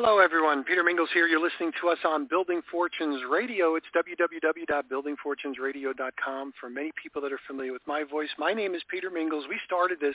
Hello, 0.00 0.20
everyone. 0.20 0.62
Peter 0.62 0.84
Mingils 0.84 1.08
here. 1.12 1.26
You're 1.26 1.42
listening 1.42 1.72
to 1.80 1.88
us 1.88 1.98
on 2.06 2.28
Building 2.28 2.62
Fortunes 2.70 3.20
Radio. 3.28 3.74
It's 3.74 3.88
www.buildingfortunesradio.com. 3.96 6.52
For 6.60 6.70
many 6.70 6.92
people 7.02 7.20
that 7.20 7.32
are 7.32 7.40
familiar 7.48 7.72
with 7.72 7.82
my 7.84 8.04
voice, 8.04 8.28
my 8.38 8.52
name 8.52 8.76
is 8.76 8.82
Peter 8.88 9.10
Mingils. 9.10 9.48
We 9.48 9.58
started 9.66 9.98
this 10.00 10.14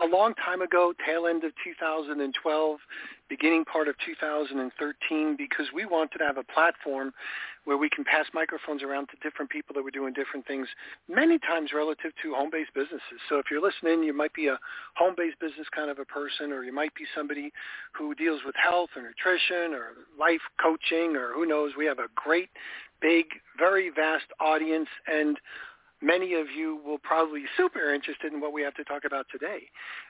a 0.00 0.06
long 0.06 0.34
time 0.34 0.62
ago, 0.62 0.94
tail 1.04 1.26
end 1.26 1.42
of 1.42 1.50
2012, 1.64 2.78
beginning 3.28 3.64
part 3.64 3.88
of 3.88 3.96
2013, 4.06 5.34
because 5.36 5.66
we 5.74 5.84
wanted 5.84 6.18
to 6.18 6.24
have 6.24 6.36
a 6.36 6.44
platform 6.44 7.12
where 7.64 7.76
we 7.76 7.88
can 7.88 8.04
pass 8.04 8.26
microphones 8.34 8.82
around 8.82 9.08
to 9.08 9.16
different 9.22 9.50
people 9.50 9.74
that 9.74 9.82
were 9.82 9.90
doing 9.90 10.12
different 10.12 10.46
things, 10.46 10.68
many 11.08 11.38
times 11.38 11.70
relative 11.74 12.12
to 12.22 12.34
home-based 12.34 12.74
businesses. 12.74 13.20
So 13.28 13.38
if 13.38 13.46
you're 13.50 13.62
listening, 13.62 14.02
you 14.02 14.12
might 14.12 14.34
be 14.34 14.48
a 14.48 14.58
home-based 14.96 15.38
business 15.40 15.66
kind 15.74 15.90
of 15.90 15.98
a 15.98 16.04
person, 16.04 16.52
or 16.52 16.64
you 16.64 16.72
might 16.72 16.94
be 16.94 17.04
somebody 17.14 17.52
who 17.92 18.14
deals 18.14 18.40
with 18.44 18.54
health 18.56 18.90
or 18.96 19.02
nutrition 19.02 19.74
or 19.74 19.92
life 20.18 20.42
coaching, 20.62 21.16
or 21.16 21.32
who 21.32 21.46
knows. 21.46 21.72
We 21.76 21.86
have 21.86 21.98
a 21.98 22.08
great, 22.14 22.50
big, 23.00 23.26
very 23.58 23.90
vast 23.90 24.26
audience, 24.40 24.88
and 25.06 25.38
many 26.02 26.34
of 26.34 26.46
you 26.50 26.80
will 26.84 26.98
probably 26.98 27.40
be 27.40 27.46
super 27.56 27.94
interested 27.94 28.32
in 28.32 28.40
what 28.40 28.52
we 28.52 28.62
have 28.62 28.74
to 28.74 28.84
talk 28.84 29.04
about 29.04 29.26
today 29.32 29.62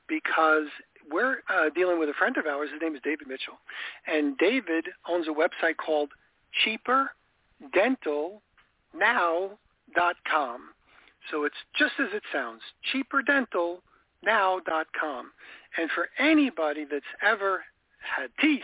because 0.08 0.66
we're 1.10 1.36
uh, 1.48 1.70
dealing 1.74 1.98
with 1.98 2.08
a 2.08 2.14
friend 2.14 2.36
of 2.36 2.46
ours. 2.46 2.70
His 2.72 2.80
name 2.80 2.96
is 2.96 3.02
David 3.04 3.28
Mitchell. 3.28 3.58
And 4.06 4.36
David 4.38 4.86
owns 5.08 5.28
a 5.28 5.30
website 5.30 5.76
called 5.76 6.10
Cheaper 6.64 7.10
cheaperdentalnow.com. 7.62 10.60
So 11.30 11.44
it's 11.44 11.54
just 11.76 11.92
as 11.98 12.08
it 12.12 12.22
sounds, 12.32 12.62
cheaperdentalnow.com. 12.92 15.30
And 15.76 15.90
for 15.94 16.08
anybody 16.18 16.84
that's 16.90 17.04
ever 17.22 17.64
had 18.04 18.30
teeth, 18.40 18.62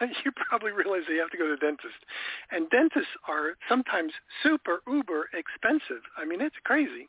you 0.24 0.32
probably 0.32 0.72
realize 0.72 1.02
they 1.08 1.16
have 1.16 1.30
to 1.30 1.38
go 1.38 1.46
to 1.46 1.56
the 1.56 1.64
dentist. 1.64 2.00
And 2.50 2.68
dentists 2.70 3.12
are 3.28 3.56
sometimes 3.68 4.12
super 4.42 4.82
uber 4.86 5.28
expensive. 5.34 6.02
I 6.16 6.24
mean, 6.24 6.40
it's 6.40 6.56
crazy. 6.64 7.08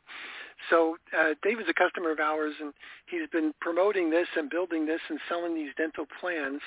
So 0.70 0.96
uh, 1.16 1.34
David's 1.42 1.68
a 1.68 1.74
customer 1.74 2.12
of 2.12 2.20
ours, 2.20 2.54
and 2.60 2.72
he's 3.06 3.28
been 3.30 3.52
promoting 3.60 4.10
this 4.10 4.28
and 4.36 4.48
building 4.48 4.86
this 4.86 5.00
and 5.08 5.18
selling 5.28 5.54
these 5.54 5.72
dental 5.76 6.06
plans, 6.20 6.60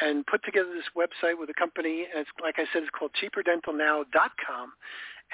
and 0.00 0.26
put 0.26 0.44
together 0.44 0.70
this 0.72 0.88
website 0.96 1.38
with 1.38 1.50
a 1.50 1.54
company. 1.54 2.06
And 2.12 2.22
it's 2.22 2.30
like 2.40 2.56
I 2.58 2.64
said, 2.72 2.82
it's 2.82 2.90
called 2.96 3.12
CheaperDentalNow.com. 3.20 4.72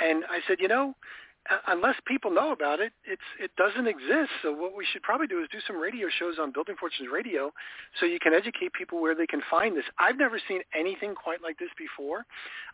And 0.00 0.24
I 0.30 0.40
said, 0.46 0.58
you 0.60 0.68
know, 0.68 0.94
unless 1.66 1.94
people 2.06 2.30
know 2.30 2.52
about 2.52 2.80
it, 2.80 2.92
it's 3.04 3.22
it 3.40 3.50
doesn't 3.56 3.86
exist. 3.86 4.30
So 4.42 4.52
what 4.52 4.76
we 4.76 4.86
should 4.92 5.02
probably 5.02 5.26
do 5.26 5.40
is 5.42 5.48
do 5.50 5.58
some 5.66 5.76
radio 5.76 6.08
shows 6.18 6.36
on 6.40 6.52
Building 6.52 6.76
Fortunes 6.78 7.08
Radio, 7.12 7.52
so 7.98 8.06
you 8.06 8.18
can 8.18 8.34
educate 8.34 8.72
people 8.72 9.00
where 9.00 9.14
they 9.14 9.26
can 9.26 9.42
find 9.50 9.76
this. 9.76 9.84
I've 9.98 10.18
never 10.18 10.40
seen 10.48 10.60
anything 10.78 11.14
quite 11.14 11.42
like 11.42 11.58
this 11.58 11.70
before. 11.78 12.26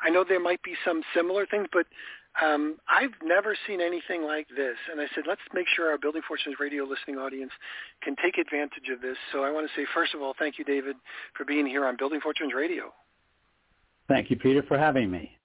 I 0.03 0.11
know 0.11 0.25
there 0.27 0.41
might 0.41 0.63
be 0.63 0.75
some 0.85 1.03
similar 1.15 1.47
things, 1.47 1.69
but 1.73 1.87
um, 2.43 2.77
I've 2.89 3.15
never 3.23 3.57
seen 3.67 3.81
anything 3.81 4.25
like 4.25 4.49
this. 4.57 4.77
And 4.91 5.01
I 5.01 5.07
said, 5.15 5.25
let's 5.27 5.41
make 5.53 5.67
sure 5.75 5.91
our 5.91 5.99
Building 5.99 6.23
Fortunes 6.27 6.57
Radio 6.59 6.85
listening 6.85 7.17
audience 7.17 7.53
can 8.03 8.17
take 8.23 8.39
advantage 8.39 8.91
of 8.93 9.01
this. 9.01 9.17
So 9.33 9.45
I 9.45 9.51
want 9.51 9.69
to 9.69 9.81
say, 9.81 9.87
first 9.95 10.15
of 10.15 10.23
all, 10.23 10.35
thank 10.39 10.59
you, 10.59 10.65
David, 10.65 10.97
for 11.37 11.45
being 11.45 11.67
here 11.67 11.87
on 11.87 11.97
Building 11.97 12.21
Fortunes 12.21 12.53
Radio. 12.55 12.93
Thank 14.09 14.31
you, 14.31 14.37
Peter, 14.37 14.63
for 14.67 14.77
having 14.77 15.11
me. 15.11 15.39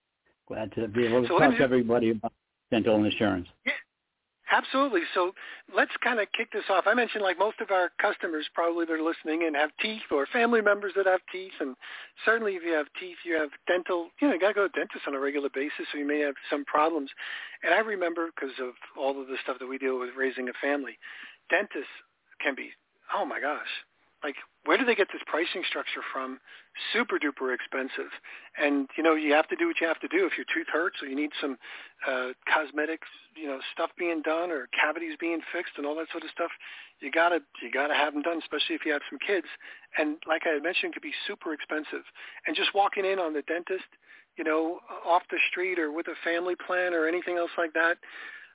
Glad 0.48 0.74
to 0.74 0.88
be 0.88 1.06
able 1.06 1.22
to 1.22 1.28
so 1.28 1.38
talk 1.38 1.56
to 1.56 1.64
everybody 1.64 2.10
about 2.10 2.34
dental 2.72 3.04
insurance. 3.04 3.48
Yeah, 3.66 3.74
absolutely. 4.52 5.02
So 5.14 5.34
let's 5.76 5.92
kind 6.04 6.20
of 6.20 6.28
kick 6.38 6.52
this 6.52 6.64
off. 6.70 6.86
I 6.88 6.94
mentioned 6.94 7.24
like 7.24 7.38
most 7.40 7.60
of 7.62 7.72
our 7.72 7.92
customers 8.02 8.48
probably 8.54 8.86
they're 8.86 9.02
listening 9.02 9.44
and 9.46 9.56
have 9.56 9.72
teeth 9.82 10.02
or 10.12 10.26
family 10.28 10.62
members 10.62 10.94
that 10.96 11.06
have 11.06 11.22
teeth. 11.32 11.54
And 11.60 11.76
certainly 12.26 12.54
if 12.54 12.64
you 12.64 12.74
have 12.74 12.88
teeth, 13.00 13.18
you 13.26 13.36
have 13.36 13.50
dental, 13.68 14.10
you 14.22 14.28
know, 14.28 14.34
you 14.34 14.40
got 14.40 14.50
to 14.50 14.54
go 14.54 14.68
to 14.68 14.74
dentist 14.74 15.08
on 15.08 15.16
a 15.16 15.20
regular 15.20 15.50
basis 15.54 15.86
so 15.92 15.98
you 15.98 16.08
may 16.08 16.20
have 16.20 16.36
some 16.50 16.66
problems. 16.66 17.10
And 17.64 17.74
I 17.74 17.80
remember 17.80 18.30
because 18.36 18.56
of 18.62 18.74
all 18.98 19.20
of 19.20 19.28
the 19.28 19.38
stuff 19.44 19.58
that 19.60 19.68
we 19.68 19.78
deal 19.78 20.00
with 20.00 20.10
raising 20.18 20.50
a 20.50 20.54
family, 20.62 20.98
dentists 21.50 21.90
can 22.42 22.56
be, 22.56 22.72
oh 23.14 23.26
my 23.26 23.40
gosh, 23.40 23.68
like 24.24 24.36
where 24.66 24.78
do 24.78 24.86
they 24.86 24.96
get 24.96 25.08
this 25.12 25.22
pricing 25.26 25.64
structure 25.68 26.02
from? 26.12 26.40
Super 26.94 27.18
duper 27.18 27.54
expensive. 27.56 28.12
And 28.58 28.90
you 28.98 29.04
know, 29.04 29.16
you 29.16 29.34
have 29.34 29.48
to 29.50 29.56
do 29.56 29.68
what 29.68 29.80
you 29.80 29.88
have 29.88 30.00
to 30.02 30.08
do. 30.08 30.28
If 30.28 30.38
your 30.38 30.46
tooth 30.54 30.68
hurts 30.72 30.98
or 31.02 31.08
you 31.08 31.16
need 31.16 31.32
some 31.40 31.58
uh, 32.08 32.36
cosmetics, 32.46 33.08
you 33.36 33.48
know, 33.48 33.60
stuff 33.74 33.90
being 33.98 34.22
done 34.22 34.52
or 34.52 34.68
cavities 34.76 35.16
being 35.20 35.42
fixed 35.54 35.74
and 35.78 35.86
all 35.86 35.96
that 35.96 36.12
sort 36.12 36.24
of 36.24 36.30
stuff, 36.32 36.52
you 37.00 37.12
gotta 37.12 37.40
you 37.64 37.72
gotta 37.72 37.94
have 37.96 38.14
them 38.14 38.22
done, 38.22 38.40
especially 38.40 38.76
if 38.76 38.86
you 38.86 38.92
have 38.92 39.02
some 39.10 39.20
kids. 39.20 39.48
And 39.98 40.18
like 40.28 40.44
I 40.46 40.54
had 40.54 40.64
mentioned, 40.64 40.94
could 40.94 41.02
be 41.02 41.16
super 41.26 41.54
expensive. 41.54 42.04
And 42.46 42.56
just 42.56 42.76
walking 42.76 43.06
in 43.06 43.20
on 43.20 43.34
the 43.34 43.42
dentist, 43.44 43.88
you 44.38 44.44
know, 44.44 44.80
off 45.06 45.24
the 45.32 45.40
street 45.50 45.80
or 45.80 45.92
with 45.92 46.08
a 46.08 46.16
family 46.24 46.56
plan 46.56 46.94
or 46.94 47.08
anything 47.08 47.38
else 47.38 47.52
like 47.58 47.74
that, 47.74 47.98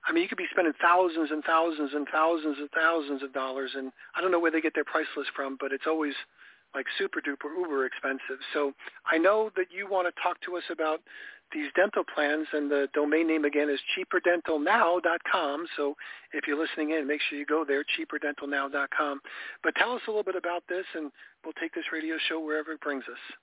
I 0.07 0.13
mean, 0.13 0.23
you 0.23 0.29
could 0.29 0.39
be 0.39 0.47
spending 0.51 0.75
thousands 0.81 1.31
and 1.31 1.43
thousands 1.45 1.91
and 1.95 2.07
thousands 2.13 2.59
and 2.59 2.71
thousands 2.71 3.23
of 3.23 3.33
dollars, 3.33 3.71
and 3.77 3.91
I 4.15 4.21
don't 4.21 4.31
know 4.31 4.39
where 4.41 4.51
they 4.51 4.61
get 4.61 4.75
their 4.75 4.85
price 4.85 5.07
list 5.17 5.31
from, 5.35 5.57
but 5.59 5.73
it's 5.73 5.87
always 5.87 6.15
like 6.75 6.87
super 6.99 7.21
duper 7.21 7.57
uber 7.57 7.87
expensive. 7.87 8.43
So 8.53 8.73
I 9.07 9.17
know 9.17 9.51
that 9.57 9.67
you 9.71 9.89
want 9.89 10.09
to 10.09 10.23
talk 10.23 10.41
to 10.43 10.57
us 10.57 10.65
about 10.71 11.01
these 11.53 11.69
dental 11.77 12.03
plans, 12.15 12.47
and 12.53 12.71
the 12.71 12.89
domain 12.95 13.29
name 13.29 13.45
again 13.45 13.71
is 13.71 13.79
cheaperdentalnow.com. 13.97 15.67
So 15.77 15.95
if 16.33 16.47
you're 16.47 16.61
listening 16.61 16.91
in, 16.91 17.07
make 17.07 17.21
sure 17.29 17.39
you 17.39 17.47
go 17.47 17.65
there, 17.67 17.85
cheaperdentalnow.com. 17.85 19.21
But 19.63 19.75
tell 19.77 19.93
us 19.93 20.03
a 20.07 20.11
little 20.11 20.25
bit 20.25 20.37
about 20.37 20.65
this, 20.69 20.85
and 20.95 21.11
we'll 21.45 21.55
take 21.61 21.73
this 21.75 21.85
radio 21.93 22.17
show 22.29 22.41
wherever 22.41 22.73
it 22.73 22.81
brings 22.81 23.05
us. 23.05 23.37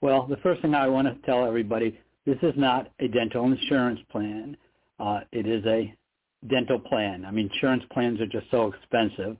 Well, 0.00 0.26
the 0.28 0.36
first 0.36 0.62
thing 0.62 0.74
I 0.74 0.86
want 0.86 1.08
to 1.08 1.26
tell 1.26 1.46
everybody, 1.46 1.98
this 2.26 2.38
is 2.42 2.52
not 2.56 2.90
a 3.00 3.08
dental 3.08 3.46
insurance 3.46 4.00
plan 4.12 4.56
uh, 4.98 5.20
it 5.32 5.46
is 5.46 5.64
a 5.66 5.94
dental 6.48 6.78
plan. 6.78 7.24
I 7.24 7.30
mean, 7.30 7.50
insurance 7.52 7.84
plans 7.92 8.20
are 8.20 8.26
just 8.26 8.50
so 8.50 8.72
expensive, 8.72 9.36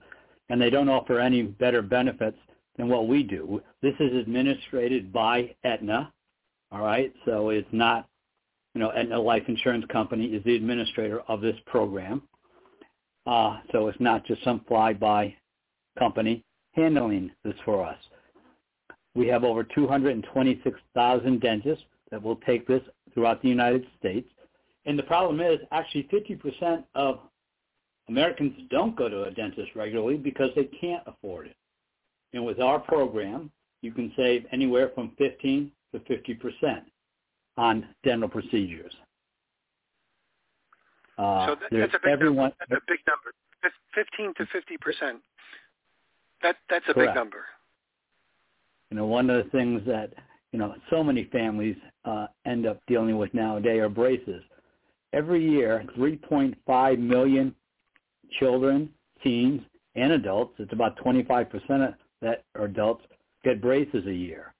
and 0.49 0.61
they 0.61 0.69
don't 0.69 0.89
offer 0.89 1.19
any 1.19 1.43
better 1.43 1.81
benefits 1.81 2.37
than 2.77 2.87
what 2.87 3.07
we 3.07 3.23
do. 3.23 3.61
This 3.81 3.93
is 3.99 4.15
administered 4.15 5.11
by 5.11 5.55
Aetna, 5.63 6.11
all 6.71 6.81
right? 6.81 7.13
So 7.25 7.49
it's 7.49 7.67
not, 7.71 8.07
you 8.73 8.81
know, 8.81 8.91
Aetna 8.91 9.19
Life 9.19 9.43
Insurance 9.47 9.85
Company 9.91 10.25
is 10.25 10.43
the 10.43 10.55
administrator 10.55 11.21
of 11.27 11.41
this 11.41 11.57
program. 11.65 12.23
Uh, 13.25 13.59
so 13.71 13.87
it's 13.87 13.99
not 13.99 14.25
just 14.25 14.43
some 14.43 14.61
fly-by 14.67 15.35
company 15.97 16.43
handling 16.73 17.31
this 17.43 17.55
for 17.65 17.85
us. 17.85 17.97
We 19.15 19.27
have 19.27 19.43
over 19.43 19.63
226,000 19.63 21.41
dentists 21.41 21.83
that 22.11 22.23
will 22.23 22.37
take 22.37 22.67
this 22.67 22.81
throughout 23.13 23.41
the 23.41 23.49
United 23.49 23.85
States. 23.99 24.29
And 24.89 24.97
the 24.97 25.03
problem 25.03 25.39
is 25.39 25.59
actually 25.71 26.09
50% 26.11 26.83
of 26.95 27.19
Americans 28.07 28.53
don't 28.71 28.95
go 28.95 29.07
to 29.07 29.25
a 29.25 29.31
dentist 29.31 29.69
regularly 29.75 30.17
because 30.17 30.49
they 30.55 30.63
can't 30.63 31.03
afford 31.05 31.45
it. 31.45 31.55
And 32.33 32.43
with 32.43 32.59
our 32.59 32.79
program, 32.79 33.51
you 33.83 33.91
can 33.91 34.11
save 34.17 34.47
anywhere 34.51 34.89
from 34.95 35.11
15 35.19 35.71
to 35.93 35.99
50% 35.99 36.81
on 37.57 37.87
dental 38.03 38.27
procedures. 38.27 38.91
Uh, 41.19 41.45
so 41.49 41.55
that, 41.55 41.69
that's, 41.71 41.93
a 41.93 41.99
big 42.03 42.11
everyone, 42.11 42.37
number. 42.37 42.55
that's 42.67 42.81
a 42.81 42.91
big 42.91 42.99
number. 43.07 43.71
15 43.93 44.33
to 44.37 44.45
50 44.51 44.77
percent. 44.77 45.17
That 46.41 46.55
that's 46.69 46.85
a 46.89 46.93
correct. 46.93 47.09
big 47.09 47.15
number. 47.15 47.45
You 48.89 48.97
know, 48.97 49.05
one 49.05 49.29
of 49.29 49.43
the 49.43 49.51
things 49.51 49.81
that 49.85 50.13
you 50.53 50.57
know 50.57 50.73
so 50.89 51.03
many 51.03 51.25
families 51.25 51.75
uh, 52.05 52.27
end 52.45 52.65
up 52.65 52.79
dealing 52.87 53.17
with 53.17 53.33
nowadays 53.33 53.81
are 53.81 53.89
braces 53.89 54.41
every 55.13 55.47
year 55.47 55.83
3.5 55.97 56.99
million 56.99 57.55
children, 58.39 58.89
teens, 59.23 59.61
and 59.95 60.13
adults, 60.13 60.53
it's 60.59 60.73
about 60.73 60.97
25% 60.99 61.87
of 61.87 61.93
that 62.21 62.43
are 62.55 62.65
adults, 62.65 63.03
get 63.43 63.61
braces 63.61 64.05
a 64.05 64.13
year. 64.13 64.53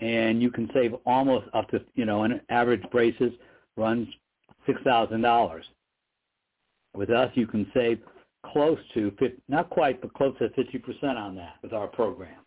And 0.00 0.42
you 0.42 0.50
can 0.50 0.70
save 0.74 0.94
almost 1.04 1.46
up 1.54 1.68
to, 1.70 1.80
you 1.94 2.04
know, 2.04 2.24
an 2.24 2.40
average 2.48 2.82
braces 2.90 3.32
runs 3.76 4.08
$6,000. 4.68 5.60
With 6.94 7.10
us, 7.10 7.30
you 7.34 7.46
can 7.46 7.70
save 7.74 8.00
close 8.52 8.78
to, 8.94 9.10
50, 9.18 9.42
not 9.48 9.70
quite, 9.70 10.00
but 10.00 10.12
close 10.14 10.36
to 10.38 10.48
50% 10.50 11.16
on 11.16 11.34
that 11.36 11.54
with 11.62 11.72
our 11.72 11.86
program. 11.86 12.40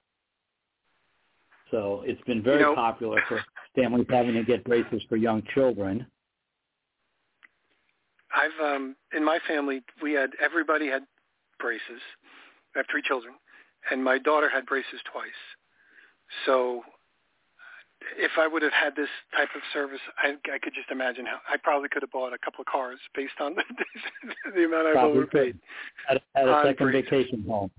So 1.72 2.04
it's 2.06 2.22
been 2.22 2.42
very 2.42 2.62
you 2.62 2.68
know, 2.68 2.76
popular 2.76 3.22
for 3.28 3.44
families 3.76 4.08
having 4.10 4.34
to 4.34 4.44
get 4.44 4.64
braces 4.64 5.02
for 5.08 5.18
young 5.18 5.44
children. 5.54 6.06
I've 8.40 8.66
um 8.66 8.96
in 9.16 9.24
my 9.24 9.40
family 9.48 9.82
we 10.02 10.14
had 10.14 10.32
everybody 10.42 10.88
had 10.88 11.04
braces. 11.60 12.02
I 12.76 12.80
have 12.80 12.86
three 12.90 13.02
children, 13.02 13.34
and 13.92 14.04
my 14.04 14.18
daughter 14.18 14.50
had 14.50 14.66
braces 14.66 15.02
twice. 15.12 15.42
So 16.46 16.84
if 18.18 18.32
I 18.40 18.48
would 18.48 18.62
have 18.62 18.72
had 18.72 18.96
this 18.96 19.10
type 19.36 19.50
of 19.56 19.62
service, 19.74 20.00
I, 20.18 20.36
I 20.54 20.60
could 20.60 20.74
just 20.74 20.90
imagine 20.90 21.26
how 21.26 21.40
I 21.52 21.58
probably 21.58 21.90
could 21.90 22.02
have 22.02 22.12
bought 22.12 22.32
a 22.34 22.38
couple 22.38 22.62
of 22.62 22.68
cars 22.68 23.00
based 23.14 23.34
on 23.42 23.56
the, 23.56 24.52
the 24.56 24.66
amount 24.66 24.88
I've 24.88 24.94
Probably 24.94 25.18
overpaid. 25.18 25.58
At, 26.10 26.22
at 26.36 26.48
a 26.48 26.62
second 26.64 26.92
braces. 26.92 27.10
vacation 27.10 27.46
home. 27.48 27.72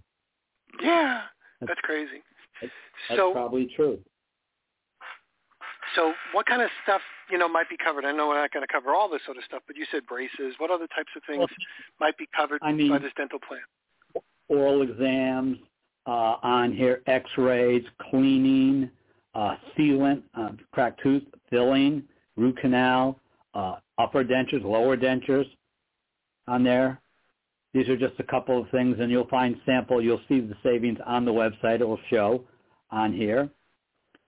Yeah, 0.83 1.23
that's 1.61 1.81
crazy. 1.83 2.23
That's 2.61 2.73
so 3.17 3.33
probably 3.33 3.73
true. 3.75 3.99
So 5.97 6.13
what 6.33 6.47
kind 6.47 6.63
of 6.63 6.71
stuff, 6.83 7.01
you 7.31 7.39
know, 7.39 7.49
might 7.49 7.69
be 7.69 7.77
covered? 7.77 8.05
I 8.05 8.13
know 8.13 8.29
we're 8.29 8.41
not 8.41 8.53
going 8.53 8.67
to 8.67 8.73
cover 8.73 8.95
all 8.95 9.09
this 9.09 9.23
sort 9.25 9.37
of 9.37 9.45
stuff, 9.45 9.63
but 9.67 9.77
you 9.77 9.85
said 9.91 10.07
braces. 10.07 10.55
What 10.59 10.71
other 10.71 10.87
types 10.89 11.11
of 11.17 11.23
things 11.27 11.39
Well, 11.39 11.49
might 12.01 12.17
be 12.17 12.29
covered 12.37 12.61
I 12.63 12.73
mean- 12.73 12.91
by 12.91 12.99
this 12.99 13.13
dental 13.17 13.39
plan? 13.41 13.61
Oral 14.49 14.83
exams, 14.83 15.59
uh, 16.07 16.37
on 16.43 16.73
here, 16.73 17.03
x-rays, 17.07 17.85
cleaning, 18.11 18.91
uh, 19.35 19.57
sealant, 19.77 20.23
uh, 20.35 20.51
cracked 20.73 21.01
tooth, 21.03 21.23
filling, 21.51 22.03
root 22.37 22.57
canal, 22.57 23.21
uh, 23.55 23.77
upper 23.99 24.25
dentures, 24.25 24.65
lower 24.65 24.97
dentures 24.97 25.49
on 26.49 26.65
there. 26.65 27.01
These 27.73 27.89
are 27.89 27.97
just 27.97 28.19
a 28.19 28.25
couple 28.25 28.61
of 28.61 28.69
things, 28.71 28.99
and 28.99 29.11
you'll 29.13 29.29
find 29.29 29.61
sample. 29.65 30.03
You'll 30.03 30.23
see 30.27 30.41
the 30.41 30.57
savings 30.65 30.99
on 31.07 31.25
the 31.25 31.33
website. 31.33 31.81
It 31.81 31.87
will 31.87 32.01
show 32.09 32.45
on 32.91 33.13
here. 33.13 33.49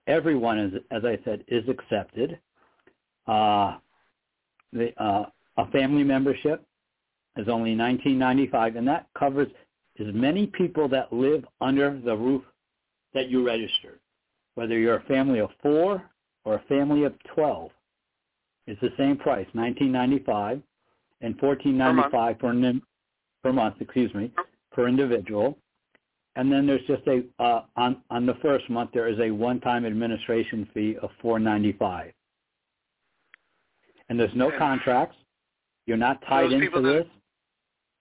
Everyone 0.07 0.59
is, 0.59 0.73
as 0.91 1.03
I 1.05 1.17
said, 1.23 1.43
is 1.47 1.63
accepted. 1.69 2.39
Uh, 3.27 3.77
the, 4.73 4.91
uh, 5.01 5.25
a 5.57 5.67
family 5.71 6.03
membership 6.03 6.65
is 7.37 7.47
only 7.47 7.73
nineteen 7.73 8.19
ninety 8.19 8.47
five, 8.47 8.75
and 8.75 8.87
that 8.87 9.07
covers 9.17 9.47
as 9.99 10.07
many 10.13 10.47
people 10.47 10.87
that 10.89 11.13
live 11.13 11.45
under 11.61 11.99
the 12.03 12.15
roof 12.15 12.43
that 13.13 13.29
you 13.29 13.45
registered. 13.45 13.99
Whether 14.55 14.77
you're 14.77 14.97
a 14.97 15.03
family 15.03 15.39
of 15.39 15.49
four 15.61 16.03
or 16.45 16.55
a 16.55 16.63
family 16.67 17.03
of 17.03 17.13
twelve, 17.33 17.71
it's 18.67 18.81
the 18.81 18.93
same 18.97 19.17
price, 19.17 19.47
nineteen 19.53 19.91
ninety 19.91 20.19
five, 20.19 20.61
and 21.21 21.37
fourteen 21.39 21.77
ninety 21.77 22.03
five 22.11 22.39
per 22.39 22.53
nin- 22.53 22.81
per 23.41 23.53
month. 23.53 23.75
Excuse 23.79 24.13
me, 24.13 24.31
per 24.71 24.87
individual. 24.87 25.57
And 26.35 26.51
then 26.51 26.65
there's 26.65 26.85
just 26.87 27.03
a 27.07 27.23
uh, 27.39 27.61
on 27.75 28.01
on 28.09 28.25
the 28.25 28.33
first 28.41 28.69
month 28.69 28.89
there 28.93 29.07
is 29.07 29.19
a 29.19 29.29
one-time 29.29 29.85
administration 29.85 30.67
fee 30.73 30.97
of 31.01 31.11
four 31.21 31.39
ninety 31.39 31.73
five. 31.73 32.11
And 34.09 34.19
there's 34.19 34.33
no 34.35 34.49
And 34.49 34.57
contracts. 34.57 35.15
You're 35.85 35.97
not 35.97 36.21
tied 36.27 36.51
into 36.51 36.69
that- 36.69 36.81
this. 36.81 37.05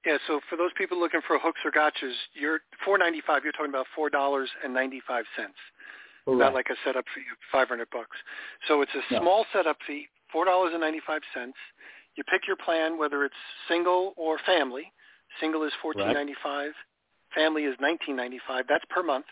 Yeah, 0.04 0.18
so 0.26 0.40
for 0.50 0.56
those 0.56 0.72
people 0.76 0.98
looking 0.98 1.20
for 1.28 1.38
hooks 1.38 1.60
or 1.64 1.70
gotchas, 1.70 2.14
you're 2.34 2.60
four 2.84 2.98
ninety 2.98 3.20
five. 3.20 3.44
You're 3.44 3.52
talking 3.52 3.70
about 3.70 3.86
four 3.94 4.10
dollars 4.10 4.50
and 4.64 4.72
ninety 4.74 5.00
five 5.06 5.24
cents. 5.36 5.58
Not 6.26 6.54
like 6.54 6.70
a 6.70 6.76
setup 6.84 7.04
fee 7.14 7.22
of 7.32 7.38
five 7.50 7.68
hundred 7.68 7.88
bucks. 7.90 8.16
So 8.68 8.80
it's 8.82 8.92
a 8.94 9.14
No. 9.14 9.20
small 9.20 9.46
setup 9.52 9.76
fee, 9.86 10.08
four 10.32 10.44
dollars 10.44 10.72
and 10.72 10.80
ninety 10.80 11.00
five 11.06 11.22
cents. 11.34 11.56
You 12.16 12.24
pick 12.24 12.46
your 12.46 12.56
plan, 12.56 12.96
whether 12.98 13.24
it's 13.24 13.34
single 13.68 14.14
or 14.16 14.38
family. 14.46 14.92
Single 15.40 15.62
is 15.64 15.72
fourteen 15.82 16.12
ninety 16.12 16.34
five. 16.42 16.72
Family 17.34 17.64
is 17.64 17.76
nineteen 17.80 18.16
ninety 18.16 18.40
five. 18.46 18.64
That's 18.68 18.84
per 18.90 19.02
month. 19.02 19.26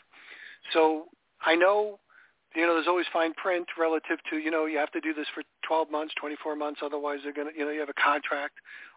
So 0.72 1.06
I 1.44 1.54
know, 1.54 1.98
you 2.54 2.66
know, 2.66 2.74
there's 2.74 2.88
always 2.88 3.06
fine 3.12 3.32
print 3.34 3.66
relative 3.78 4.18
to, 4.30 4.36
you 4.36 4.50
know, 4.50 4.66
you 4.66 4.78
have 4.78 4.92
to 4.92 5.00
do 5.00 5.14
this 5.14 5.26
for 5.34 5.42
12 5.66 5.90
months, 5.90 6.14
24 6.20 6.56
months, 6.56 6.80
otherwise 6.84 7.18
they're 7.22 7.32
going 7.32 7.52
to, 7.52 7.58
you 7.58 7.64
know, 7.64 7.70
you 7.70 7.80
have 7.80 7.88
a 7.88 8.02
contract. 8.02 8.54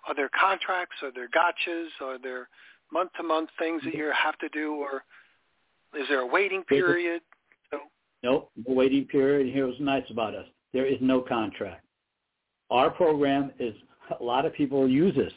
Are 0.07 0.15
there 0.15 0.29
contracts? 0.39 0.95
Are 1.01 1.11
there 1.11 1.29
gotchas? 1.29 1.88
Are 2.01 2.17
there 2.17 2.50
month-to-month 2.91 3.50
things 3.57 3.81
that 3.85 3.95
you 3.95 4.11
have 4.11 4.38
to 4.39 4.50
do? 4.50 4.73
Or 4.75 5.03
is 6.00 6.07
there 6.09 6.19
a 6.19 6.27
waiting 6.27 6.63
period? 6.63 7.21
So, 7.71 7.79
Nope, 8.23 8.51
no 8.67 8.73
waiting 8.73 9.05
period. 9.05 9.53
Here's 9.53 9.69
what's 9.69 9.81
nice 9.81 10.03
about 10.09 10.35
us. 10.35 10.47
There 10.73 10.85
is 10.85 10.97
no 11.01 11.21
contract. 11.21 11.85
Our 12.71 12.89
program 12.89 13.51
is, 13.59 13.75
a 14.19 14.23
lot 14.23 14.45
of 14.45 14.53
people 14.53 14.88
use 14.88 15.15
this 15.15 15.33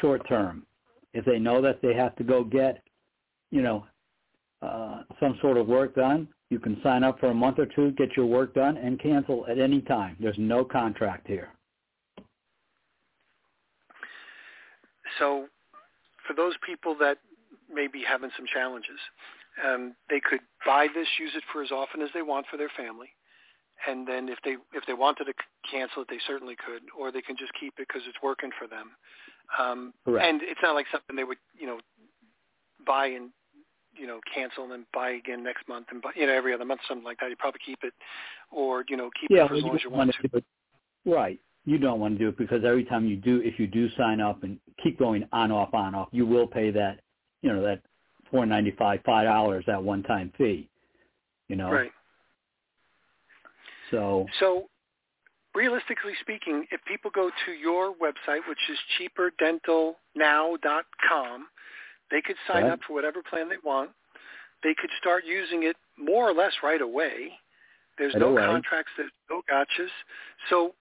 short 0.00 0.26
term. 0.28 0.64
If 1.14 1.24
they 1.24 1.38
know 1.38 1.60
that 1.62 1.82
they 1.82 1.94
have 1.94 2.16
to 2.16 2.24
go 2.24 2.44
get, 2.44 2.82
you 3.50 3.62
know, 3.62 3.86
uh, 4.62 5.02
some 5.20 5.38
sort 5.40 5.56
of 5.56 5.66
work 5.66 5.94
done, 5.94 6.28
you 6.50 6.58
can 6.58 6.80
sign 6.82 7.02
up 7.02 7.18
for 7.18 7.30
a 7.30 7.34
month 7.34 7.58
or 7.58 7.66
two, 7.66 7.92
get 7.92 8.16
your 8.16 8.26
work 8.26 8.54
done, 8.54 8.76
and 8.76 9.00
cancel 9.00 9.46
at 9.48 9.58
any 9.58 9.80
time. 9.80 10.16
There's 10.20 10.38
no 10.38 10.64
contract 10.64 11.26
here. 11.26 11.50
so 15.18 15.46
for 16.26 16.34
those 16.34 16.54
people 16.64 16.96
that 17.00 17.18
may 17.72 17.86
be 17.86 18.02
having 18.06 18.30
some 18.36 18.46
challenges, 18.46 18.98
um, 19.64 19.94
they 20.08 20.20
could 20.20 20.40
buy 20.64 20.86
this, 20.94 21.06
use 21.18 21.32
it 21.34 21.44
for 21.52 21.62
as 21.62 21.70
often 21.70 22.00
as 22.00 22.08
they 22.14 22.22
want 22.22 22.46
for 22.50 22.56
their 22.56 22.70
family, 22.76 23.10
and 23.86 24.06
then 24.06 24.28
if 24.28 24.38
they 24.44 24.56
if 24.72 24.84
they 24.86 24.94
wanted 24.94 25.24
to 25.24 25.34
cancel 25.70 26.02
it, 26.02 26.08
they 26.08 26.20
certainly 26.26 26.56
could, 26.56 26.82
or 26.98 27.12
they 27.12 27.22
can 27.22 27.36
just 27.36 27.52
keep 27.58 27.74
it 27.78 27.86
because 27.88 28.02
it's 28.08 28.22
working 28.22 28.50
for 28.58 28.66
them. 28.66 28.92
Um, 29.58 29.92
Correct. 30.04 30.26
and 30.26 30.40
it's 30.42 30.60
not 30.62 30.74
like 30.74 30.86
something 30.90 31.16
they 31.16 31.24
would 31.24 31.38
you 31.58 31.66
know 31.66 31.78
buy 32.86 33.06
and 33.06 33.30
you 33.94 34.06
know 34.06 34.20
cancel 34.32 34.64
and 34.64 34.72
then 34.72 34.86
buy 34.94 35.10
again 35.10 35.42
next 35.44 35.68
month 35.68 35.86
and 35.90 36.00
buy, 36.00 36.10
you 36.16 36.26
know 36.26 36.32
every 36.32 36.54
other 36.54 36.64
month 36.64 36.80
something 36.88 37.04
like 37.04 37.18
that. 37.20 37.30
You 37.30 37.36
probably 37.36 37.60
keep 37.64 37.80
it, 37.82 37.92
or 38.50 38.84
you 38.88 38.96
know 38.96 39.10
keep 39.20 39.30
yeah, 39.30 39.44
it 39.44 39.48
for 39.48 39.54
as 39.54 39.62
long 39.62 39.76
as 39.76 39.84
you 39.84 39.90
want 39.90 40.14
to. 40.20 40.36
it. 40.36 40.44
Right. 41.04 41.38
You 41.64 41.78
don't 41.78 42.00
want 42.00 42.14
to 42.14 42.18
do 42.18 42.28
it 42.28 42.38
because 42.38 42.64
every 42.64 42.84
time 42.84 43.06
you 43.06 43.16
do, 43.16 43.40
if 43.44 43.58
you 43.58 43.68
do 43.68 43.88
sign 43.96 44.20
up 44.20 44.42
and 44.42 44.58
keep 44.82 44.98
going 44.98 45.28
on 45.32 45.52
off 45.52 45.72
on 45.74 45.94
off, 45.94 46.08
you 46.10 46.26
will 46.26 46.46
pay 46.46 46.72
that, 46.72 47.00
you 47.42 47.52
know, 47.52 47.62
that 47.62 47.80
four 48.30 48.46
ninety 48.46 48.72
five, 48.72 49.00
five 49.06 49.26
dollars 49.26 49.64
that 49.66 49.82
one 49.82 50.02
time 50.02 50.32
fee. 50.36 50.68
You 51.48 51.56
know. 51.56 51.70
Right. 51.70 51.92
So 53.90 54.26
So, 54.40 54.68
realistically 55.54 56.14
speaking, 56.20 56.66
if 56.70 56.82
people 56.84 57.10
go 57.10 57.30
to 57.46 57.52
your 57.52 57.94
website, 57.94 58.46
which 58.48 58.58
is 58.70 58.78
cheaperdentalnow.com, 58.98 61.46
they 62.10 62.20
could 62.22 62.36
sign 62.46 62.64
Right. 62.64 62.72
up 62.72 62.82
for 62.84 62.92
whatever 62.94 63.22
plan 63.22 63.48
they 63.48 63.58
want. 63.58 63.90
They 64.62 64.74
could 64.74 64.90
start 64.98 65.24
using 65.24 65.62
it 65.64 65.76
more 65.96 66.28
or 66.28 66.32
less 66.34 66.62
right 66.62 66.80
away. 66.80 67.38
There's 67.98 68.14
Right 68.14 68.20
no 68.22 68.28
away. 68.30 68.46
contracts, 68.46 68.92
there's 68.96 69.10
no 69.30 69.42
gotchas. 69.42 69.90
So, 70.48 70.74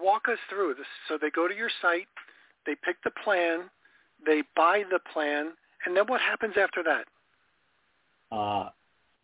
walk 0.00 0.28
us 0.28 0.38
through 0.48 0.74
this. 0.74 0.86
So 1.08 1.18
they 1.18 1.30
go 1.30 1.46
to 1.48 1.54
your 1.54 1.70
site, 1.82 2.08
they 2.66 2.74
pick 2.76 3.00
the 3.02 3.10
plan, 3.10 3.68
they 4.24 4.42
buy 4.56 4.84
the 4.90 4.98
plan, 5.12 5.52
and 5.84 5.96
then 5.96 6.06
what 6.06 6.20
happens 6.20 6.56
after 6.56 6.82
that? 6.84 7.06
uh, 8.30 8.68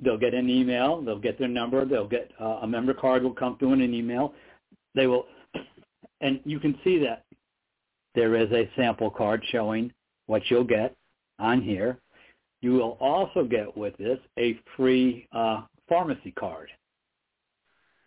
they'll 0.00 0.18
get 0.18 0.34
an 0.34 0.48
email. 0.48 1.00
They'll 1.02 1.18
get 1.18 1.38
their 1.38 1.48
number. 1.48 1.84
They'll 1.84 2.08
get 2.08 2.30
uh, 2.40 2.60
a 2.62 2.66
member 2.66 2.94
card 2.94 3.22
will 3.22 3.34
come 3.34 3.56
through 3.58 3.74
in 3.74 3.80
an 3.82 3.94
email. 3.94 4.32
They 4.94 5.06
will, 5.06 5.26
and 6.20 6.40
you 6.44 6.60
can 6.60 6.78
see 6.84 6.98
that 6.98 7.24
there 8.14 8.36
is 8.36 8.50
a 8.52 8.70
sample 8.76 9.10
card 9.10 9.44
showing 9.50 9.92
what 10.26 10.42
you'll 10.50 10.64
get 10.64 10.94
on 11.38 11.60
here. 11.60 11.98
You 12.60 12.72
will 12.72 12.96
also 13.00 13.44
get 13.44 13.76
with 13.76 13.96
this 13.98 14.18
a 14.38 14.58
free 14.76 15.28
uh, 15.32 15.62
pharmacy 15.88 16.32
card 16.38 16.70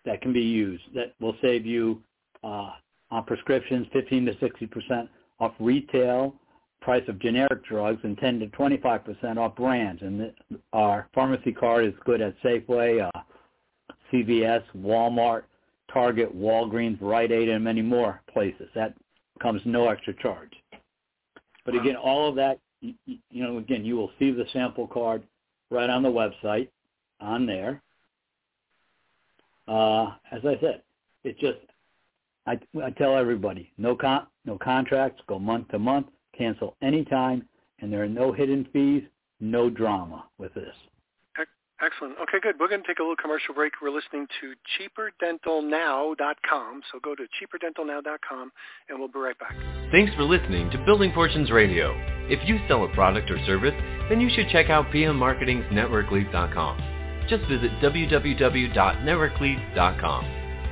that 0.06 0.22
can 0.22 0.34
be 0.34 0.42
used 0.42 0.84
that 0.96 1.14
will 1.20 1.36
save 1.42 1.66
you 1.66 2.02
uh, 2.44 2.72
on 3.12 3.24
prescriptions 3.26 3.88
15 3.94 4.26
to 4.26 4.38
60 4.40 4.68
percent 4.68 5.10
off 5.40 5.54
retail 5.60 6.34
price 6.82 7.04
of 7.08 7.20
generic 7.20 7.64
drugs 7.66 8.00
and 8.04 8.18
10 8.18 8.40
to 8.40 8.48
25 8.48 9.04
percent 9.04 9.38
off 9.38 9.56
brands. 9.56 10.02
And 10.02 10.32
our 10.74 11.10
pharmacy 11.14 11.52
card 11.52 11.86
is 11.86 11.94
good 12.06 12.22
at 12.22 12.36
Safeway, 12.42 13.06
uh, 13.06 13.20
CVS, 14.12 14.64
Walmart, 14.78 15.44
Target, 15.92 16.36
Walgreens, 16.36 16.98
Rite 17.02 17.32
Aid, 17.32 17.50
and 17.50 17.64
many 17.64 17.82
more 17.82 18.22
places. 18.32 18.70
That 18.76 18.94
comes 19.42 19.62
no 19.66 19.90
extra 19.90 20.14
charge. 20.16 20.54
But 21.66 21.76
again, 21.76 21.96
all 21.96 22.30
of 22.30 22.36
that, 22.36 22.60
you, 22.82 22.94
you 23.06 23.44
know, 23.44 23.58
again, 23.58 23.84
you 23.84 23.96
will 23.96 24.12
see 24.18 24.32
the 24.32 24.46
sample 24.54 24.88
card 24.88 25.24
right 25.70 25.90
on 25.90 26.02
the 26.02 26.10
website 26.10 26.70
on 27.20 27.46
there. 27.46 27.82
Uh, 29.68 30.14
as 30.32 30.46
I 30.46 30.58
said, 30.62 30.82
it 31.24 31.38
just 31.40 31.58
I, 32.46 32.58
I 32.82 32.92
tell 32.92 33.18
everybody 33.18 33.72
no 33.78 33.96
con 33.96 34.28
no 34.46 34.58
contracts, 34.58 35.22
go 35.28 35.38
month 35.38 35.68
to 35.70 35.80
month, 35.80 36.08
cancel 36.36 36.76
anytime, 36.82 37.48
and 37.80 37.92
there 37.92 38.02
are 38.02 38.08
no 38.08 38.32
hidden 38.32 38.66
fees, 38.72 39.04
no 39.42 39.70
drama 39.70 40.26
with 40.38 40.54
this. 40.54 40.74
Excellent. 41.80 42.16
Okay, 42.18 42.40
good. 42.42 42.56
We're 42.60 42.70
going 42.70 42.82
to 42.82 42.88
take 42.88 42.98
a 42.98 43.04
little 43.04 43.16
commercial 43.16 43.54
break. 43.54 43.74
We're 43.82 43.92
listening 43.92 44.26
to 44.42 44.56
cheaperdentalnow.com. 44.74 46.82
So 46.92 47.00
go 47.04 47.14
to 47.14 47.22
cheaperdentalnow.com 47.24 48.52
and 48.90 49.00
we'll 49.00 49.10
be 49.10 49.20
right 49.20 49.38
back. 49.38 49.56
Thanks 49.92 50.12
for 50.16 50.24
listening 50.24 50.72
to 50.72 50.84
Building 50.86 51.12
Fortunes 51.14 51.52
Radio. 51.52 51.94
If 52.30 52.50
you 52.50 52.60
sell 52.68 52.84
a 52.84 52.88
product 52.96 53.30
or 53.30 53.38
service, 53.46 53.76
then 54.10 54.20
you 54.20 54.28
should 54.34 54.50
check 54.50 54.72
out 54.72 54.92
PM 54.92 55.18
Marketing's 55.18 55.66
NetworkLeads.com. 55.66 56.80
Just 57.30 57.46
visit 57.46 57.70
www.networkleads.com. 57.82 60.26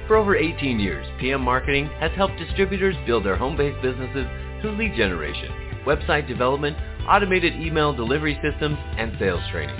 For 0.07 0.15
over 0.15 0.35
18 0.35 0.79
years, 0.79 1.05
PM 1.19 1.41
Marketing 1.41 1.88
has 2.00 2.12
helped 2.15 2.38
distributors 2.38 2.95
build 3.05 3.25
their 3.25 3.35
home-based 3.35 3.81
businesses 3.81 4.25
through 4.62 4.77
lead 4.77 4.95
generation, 4.95 5.50
website 5.85 6.27
development, 6.27 6.77
automated 7.07 7.55
email 7.55 7.93
delivery 7.93 8.39
systems, 8.41 8.77
and 8.97 9.15
sales 9.19 9.43
training. 9.51 9.79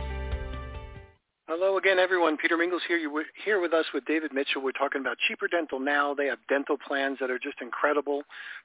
Hello 1.53 1.77
again, 1.77 1.99
everyone. 1.99 2.37
Peter 2.37 2.55
Mingils 2.55 2.79
here. 2.87 2.95
You're 2.95 3.25
here 3.43 3.59
with 3.59 3.73
us 3.73 3.83
with 3.93 4.05
David 4.05 4.31
Mitchell. 4.31 4.61
We're 4.63 4.71
talking 4.71 5.01
about 5.01 5.17
Cheaper 5.27 5.49
Dental 5.49 5.81
Now. 5.81 6.13
They 6.13 6.27
have 6.27 6.37
dental 6.47 6.77
plans 6.77 7.17
that 7.19 7.29
are 7.29 7.37
just 7.37 7.57
incredible. 7.61 8.23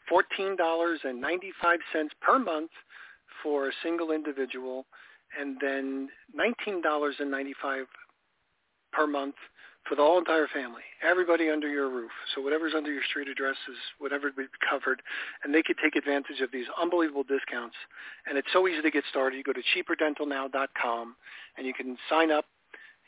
$14.95 0.09 1.09
per 2.21 2.38
month 2.38 2.71
for 3.43 3.66
a 3.66 3.73
single 3.83 4.12
individual, 4.12 4.87
and 5.37 5.57
then 5.61 6.11
$19.95 6.38 7.87
per 8.93 9.07
month 9.09 9.35
for 9.88 9.97
the 9.97 10.02
whole 10.02 10.19
entire 10.19 10.47
family, 10.47 10.83
everybody 11.02 11.50
under 11.50 11.69
your 11.69 11.90
roof. 11.90 12.12
So 12.37 12.40
whatever's 12.40 12.75
under 12.76 12.93
your 12.93 13.02
street 13.11 13.26
address 13.26 13.57
is 13.69 13.76
whatever 13.99 14.26
would 14.26 14.37
be 14.37 14.47
covered, 14.71 15.02
and 15.43 15.52
they 15.52 15.62
could 15.62 15.76
take 15.83 15.97
advantage 15.97 16.40
of 16.40 16.52
these 16.52 16.66
unbelievable 16.81 17.25
discounts. 17.25 17.75
And 18.28 18.38
it's 18.38 18.49
so 18.52 18.69
easy 18.69 18.83
to 18.83 18.90
get 18.93 19.02
started. 19.11 19.37
You 19.37 19.43
go 19.43 19.52
to 19.52 19.62
cheaperdentalnow.com, 19.75 21.16
and 21.57 21.66
you 21.66 21.75
can 21.75 21.97
sign 22.09 22.31
up. 22.31 22.45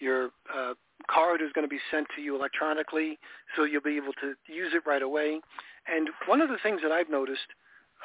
Your 0.00 0.30
uh, 0.54 0.74
card 1.10 1.40
is 1.42 1.50
going 1.54 1.64
to 1.64 1.68
be 1.68 1.80
sent 1.90 2.06
to 2.16 2.22
you 2.22 2.36
electronically, 2.36 3.18
so 3.56 3.64
you'll 3.64 3.82
be 3.82 3.96
able 3.96 4.12
to 4.20 4.34
use 4.52 4.72
it 4.74 4.82
right 4.86 5.02
away. 5.02 5.40
And 5.86 6.10
one 6.26 6.40
of 6.40 6.48
the 6.48 6.58
things 6.62 6.80
that 6.82 6.92
I've 6.92 7.10
noticed 7.10 7.48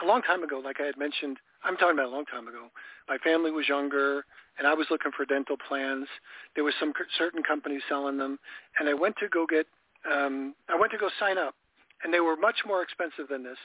a 0.01 0.05
long 0.05 0.21
time 0.21 0.43
ago, 0.43 0.59
like 0.59 0.79
I 0.79 0.85
had 0.85 0.97
mentioned, 0.97 1.37
I'm 1.63 1.77
talking 1.77 1.97
about 1.97 2.07
a 2.07 2.15
long 2.15 2.25
time 2.25 2.47
ago. 2.47 2.67
My 3.07 3.17
family 3.17 3.51
was 3.51 3.67
younger, 3.67 4.25
and 4.57 4.67
I 4.67 4.73
was 4.73 4.87
looking 4.89 5.11
for 5.15 5.25
dental 5.25 5.57
plans. 5.67 6.07
There 6.55 6.63
was 6.63 6.73
some 6.79 6.93
certain 7.17 7.43
companies 7.43 7.81
selling 7.87 8.17
them, 8.17 8.39
and 8.79 8.89
I 8.89 8.93
went 8.93 9.15
to 9.17 9.27
go 9.27 9.45
get, 9.45 9.67
um, 10.11 10.55
I 10.69 10.75
went 10.75 10.91
to 10.91 10.97
go 10.97 11.09
sign 11.19 11.37
up, 11.37 11.55
and 12.03 12.13
they 12.13 12.19
were 12.19 12.35
much 12.35 12.57
more 12.65 12.81
expensive 12.81 13.27
than 13.29 13.43
this. 13.43 13.57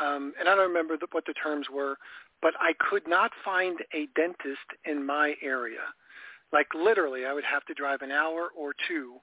Um, 0.00 0.32
and 0.38 0.48
I 0.48 0.54
don't 0.54 0.68
remember 0.68 0.96
the, 0.96 1.06
what 1.12 1.26
the 1.26 1.34
terms 1.34 1.66
were, 1.72 1.96
but 2.40 2.54
I 2.60 2.72
could 2.78 3.06
not 3.06 3.30
find 3.44 3.78
a 3.94 4.08
dentist 4.16 4.66
in 4.84 5.04
my 5.04 5.34
area. 5.42 5.80
Like 6.52 6.68
literally, 6.74 7.24
I 7.24 7.32
would 7.32 7.44
have 7.44 7.64
to 7.66 7.74
drive 7.74 8.02
an 8.02 8.10
hour 8.10 8.48
or 8.56 8.74
two 8.88 9.14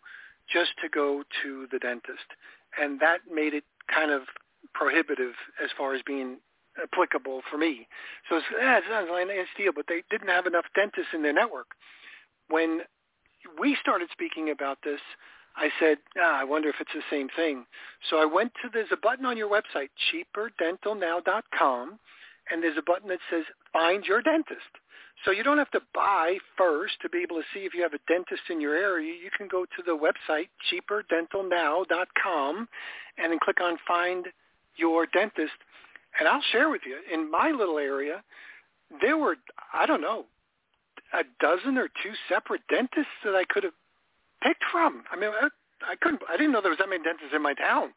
just 0.52 0.72
to 0.82 0.90
go 0.90 1.24
to 1.44 1.68
the 1.72 1.80
dentist, 1.80 2.26
and 2.82 3.00
that 3.00 3.20
made 3.32 3.54
it 3.54 3.64
kind 3.94 4.12
of 4.12 4.24
prohibitive 4.74 5.34
as 5.64 5.70
far 5.78 5.94
as 5.94 6.02
being 6.06 6.38
applicable 6.82 7.42
for 7.50 7.58
me. 7.58 7.88
So 8.30 8.38
it's, 8.38 8.46
eh, 8.60 8.78
it 8.78 8.84
sounds 8.90 9.10
like 9.12 9.28
a 9.28 9.46
deal, 9.58 9.72
but 9.76 9.86
they 9.88 10.04
didn't 10.10 10.30
have 10.30 10.46
enough 10.46 10.66
dentists 10.76 11.14
in 11.14 11.22
their 11.22 11.34
network. 11.34 11.68
When 12.50 12.82
we 13.60 13.78
started 13.82 14.10
speaking 14.12 14.50
about 14.50 14.80
this, 14.84 15.00
I 15.56 15.70
said, 15.80 15.98
ah, 16.18 16.40
I 16.40 16.44
wonder 16.44 16.70
if 16.70 16.76
it's 16.80 16.94
the 16.94 17.02
same 17.10 17.28
thing. 17.36 17.66
So 18.10 18.18
I 18.18 18.26
went 18.26 18.54
to, 18.62 18.70
there's 18.72 18.92
a 18.92 18.98
button 18.98 19.26
on 19.26 19.38
your 19.38 19.50
website, 19.50 19.90
cheaperdentalnow.com, 20.10 22.00
and 22.52 22.64
there's 22.64 22.78
a 22.78 22.82
button 22.82 23.10
that 23.10 23.20
says 23.30 23.44
find 23.74 24.06
your 24.06 24.22
dentist. 24.22 24.72
So 25.26 25.32
you 25.32 25.44
don't 25.44 25.58
have 25.58 25.72
to 25.72 25.82
buy 25.94 26.38
first 26.58 26.94
to 27.02 27.10
be 27.10 27.20
able 27.20 27.36
to 27.38 27.44
see 27.54 27.62
if 27.62 27.74
you 27.74 27.82
have 27.84 27.94
a 27.94 28.00
dentist 28.08 28.44
in 28.50 28.62
your 28.62 28.76
area. 28.76 29.14
You 29.14 29.30
can 29.38 29.48
go 29.48 29.66
to 29.66 29.84
the 29.86 29.92
website, 29.98 30.48
cheaperdentalnow.com, 30.72 32.68
and 33.18 33.32
then 33.32 33.40
click 33.44 33.60
on 33.62 33.78
find 33.88 34.28
your 34.78 35.06
dentist. 35.08 35.52
And 36.20 36.28
I'll 36.28 36.42
share 36.52 36.70
with 36.70 36.82
you, 36.86 36.98
in 37.14 37.30
my 37.30 37.52
little 37.52 37.78
area, 37.78 38.24
there 39.02 39.18
were, 39.18 39.36
I 39.74 39.86
don't 39.86 40.02
know, 40.02 40.26
a 41.14 41.24
dozen 41.40 41.78
or 41.78 41.88
two 41.88 42.14
separate 42.28 42.62
dentists 42.70 43.12
that 43.24 43.36
I 43.36 43.44
could 43.44 43.64
have 43.64 43.74
picked 44.42 44.64
from. 44.72 45.04
I 45.12 45.20
mean, 45.20 45.30
I, 45.30 45.50
I 45.82 45.96
couldn't. 46.02 46.22
I 46.30 46.38
didn't 46.38 46.52
know 46.52 46.62
there 46.62 46.72
was 46.72 46.80
that 46.80 46.90
many 46.90 47.04
dentists 47.04 47.34
in 47.36 47.42
my 47.42 47.54
town, 47.54 47.94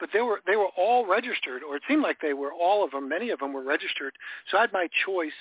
but 0.00 0.10
they 0.12 0.20
were 0.20 0.40
they 0.46 0.56
were 0.56 0.70
all 0.76 1.06
registered, 1.06 1.62
or 1.62 1.76
it 1.76 1.82
seemed 1.88 2.02
like 2.02 2.18
they 2.20 2.34
were 2.34 2.52
all 2.52 2.84
of 2.84 2.90
them. 2.92 3.08
Many 3.08 3.30
of 3.30 3.40
them 3.40 3.52
were 3.52 3.64
registered, 3.64 4.12
so 4.50 4.58
I 4.58 4.62
had 4.62 4.72
my 4.72 4.88
choice 5.06 5.32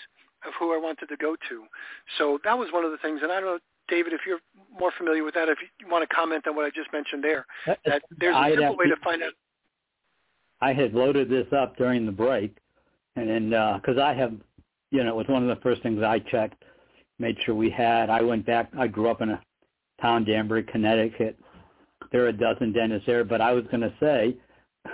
of 0.45 0.53
who 0.59 0.73
I 0.73 0.77
wanted 0.77 1.07
to 1.07 1.17
go 1.17 1.35
to. 1.49 1.63
So 2.17 2.39
that 2.43 2.57
was 2.57 2.69
one 2.71 2.85
of 2.85 2.91
the 2.91 2.97
things. 2.97 3.21
And 3.23 3.31
I 3.31 3.39
don't 3.39 3.45
know, 3.45 3.59
David, 3.87 4.13
if 4.13 4.21
you're 4.25 4.39
more 4.77 4.91
familiar 4.97 5.23
with 5.23 5.33
that, 5.35 5.49
if 5.49 5.57
you 5.79 5.87
want 5.87 6.07
to 6.07 6.15
comment 6.15 6.47
on 6.47 6.55
what 6.55 6.65
I 6.65 6.69
just 6.69 6.91
mentioned 6.93 7.23
there, 7.23 7.45
that 7.85 8.01
there's 8.17 8.35
a 8.35 8.55
simple 8.55 8.77
way 8.77 8.87
to 8.87 8.95
find 9.03 9.21
out. 9.23 9.33
I 10.61 10.73
had 10.73 10.93
loaded 10.93 11.29
this 11.29 11.47
up 11.51 11.75
during 11.77 12.05
the 12.05 12.11
break, 12.11 12.55
and 13.15 13.27
then 13.27 13.49
because 13.49 13.97
uh, 13.97 14.03
I 14.03 14.13
have, 14.13 14.33
you 14.91 15.03
know, 15.03 15.09
it 15.09 15.15
was 15.15 15.27
one 15.27 15.47
of 15.47 15.55
the 15.55 15.61
first 15.61 15.81
things 15.81 16.03
I 16.03 16.19
checked, 16.19 16.63
made 17.19 17.35
sure 17.45 17.55
we 17.55 17.69
had. 17.69 18.09
I 18.09 18.21
went 18.21 18.45
back. 18.45 18.71
I 18.77 18.87
grew 18.87 19.09
up 19.09 19.21
in 19.21 19.31
a 19.31 19.41
town, 20.01 20.23
Danbury, 20.23 20.63
Connecticut. 20.63 21.37
There 22.11 22.23
are 22.25 22.29
a 22.29 22.33
dozen 22.33 22.73
dentists 22.73 23.05
there, 23.07 23.23
but 23.23 23.41
I 23.41 23.53
was 23.53 23.63
going 23.71 23.81
to 23.81 23.93
say, 23.99 24.37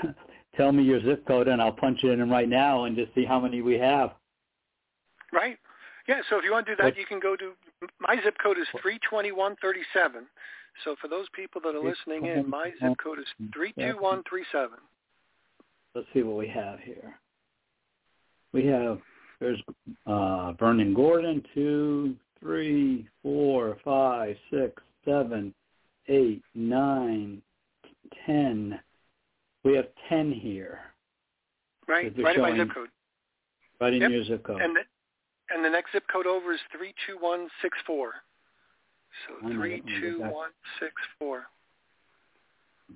tell 0.56 0.72
me 0.72 0.84
your 0.84 1.04
zip 1.04 1.26
code, 1.28 1.48
and 1.48 1.62
I'll 1.62 1.72
punch 1.72 2.04
it 2.04 2.20
in 2.20 2.30
right 2.30 2.50
now 2.50 2.86
and 2.86 2.96
just 2.96 3.14
see 3.14 3.26
how 3.26 3.40
many 3.40 3.62
we 3.62 3.78
have. 3.78 4.12
Right. 5.34 5.58
Yeah. 6.08 6.22
So 6.30 6.38
if 6.38 6.44
you 6.44 6.52
want 6.52 6.66
to 6.68 6.74
do 6.74 6.76
that, 6.78 6.86
what? 6.86 6.98
you 6.98 7.06
can 7.06 7.20
go 7.20 7.36
to 7.36 7.52
my 8.00 8.16
zip 8.24 8.36
code 8.42 8.58
is 8.58 8.68
three 8.82 9.00
twenty 9.10 9.32
one 9.32 9.56
thirty 9.62 9.82
seven. 9.94 10.26
So 10.84 10.96
for 11.02 11.08
those 11.08 11.26
people 11.36 11.60
that 11.62 11.76
are 11.76 11.84
listening 11.84 12.26
in, 12.26 12.50
my 12.50 12.72
zip 12.82 12.98
code 13.04 13.20
is 13.20 13.26
three 13.54 13.74
two 13.78 13.96
one 14.00 14.24
three 14.30 14.46
seven. 14.52 14.78
Let's 15.96 16.08
see 16.14 16.24
what 16.24 16.38
we 16.38 16.48
have 16.48 16.80
here. 16.80 17.16
We 18.54 18.66
have 18.68 19.00
there's 19.40 19.62
uh, 20.06 20.54
Vernon 20.54 20.94
Gordon 20.94 21.44
two, 21.54 22.16
three, 22.40 23.08
four, 23.22 23.78
five, 23.84 24.36
six, 24.52 24.82
seven, 25.06 25.54
eight, 26.08 26.44
nine, 26.56 27.42
ten. 28.26 28.80
We 29.64 29.76
have 29.76 29.88
ten 30.10 30.32
here. 30.32 30.80
Right, 31.88 32.14
right 32.18 32.36
in 32.36 32.42
my 32.42 32.58
zip 32.58 32.70
code. 32.74 32.90
Right 33.80 33.94
in 33.94 34.02
yep. 34.02 34.12
your 34.12 34.24
zip 34.26 34.44
code. 34.44 34.62
And 34.62 34.76
the, 34.76 34.82
and 35.50 35.64
the 35.64 35.70
next 35.70 35.92
zip 35.92 36.04
code 36.12 36.28
over 36.28 36.54
is 36.54 36.60
three 36.76 36.94
two 37.06 37.18
one 37.20 37.48
six 37.62 37.78
four. 37.86 38.14
So 39.28 39.50
three 39.50 39.82
two 40.00 40.20
one 40.20 40.52
six 40.80 40.94
four. 41.18 41.44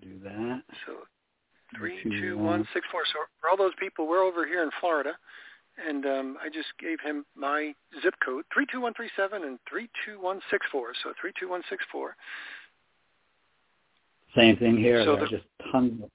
Do 0.01 0.19
that. 0.23 0.61
So 0.85 0.93
three 1.77 2.01
two 2.03 2.37
one 2.37 2.67
six 2.73 2.85
four. 2.91 3.01
So 3.05 3.19
for 3.39 3.49
all 3.49 3.57
those 3.57 3.73
people, 3.79 4.07
we're 4.07 4.23
over 4.23 4.45
here 4.45 4.63
in 4.63 4.69
Florida, 4.79 5.13
and 5.87 6.05
um, 6.05 6.37
I 6.41 6.49
just 6.49 6.67
gave 6.79 6.99
him 7.01 7.25
my 7.35 7.73
zip 8.01 8.13
code 8.23 8.45
three 8.53 8.65
two 8.71 8.81
one 8.81 8.93
three 8.93 9.09
seven 9.15 9.43
and 9.43 9.59
three 9.69 9.89
two 10.05 10.21
one 10.21 10.39
six 10.49 10.65
four. 10.71 10.93
So 11.03 11.13
three 11.19 11.31
two 11.39 11.49
one 11.49 11.61
six 11.69 11.83
four. 11.91 12.15
Same 14.35 14.55
thing 14.57 14.77
here. 14.77 15.03
So 15.03 15.15
there's 15.15 15.29
just 15.29 15.43
tons, 15.71 16.03
of, 16.03 16.09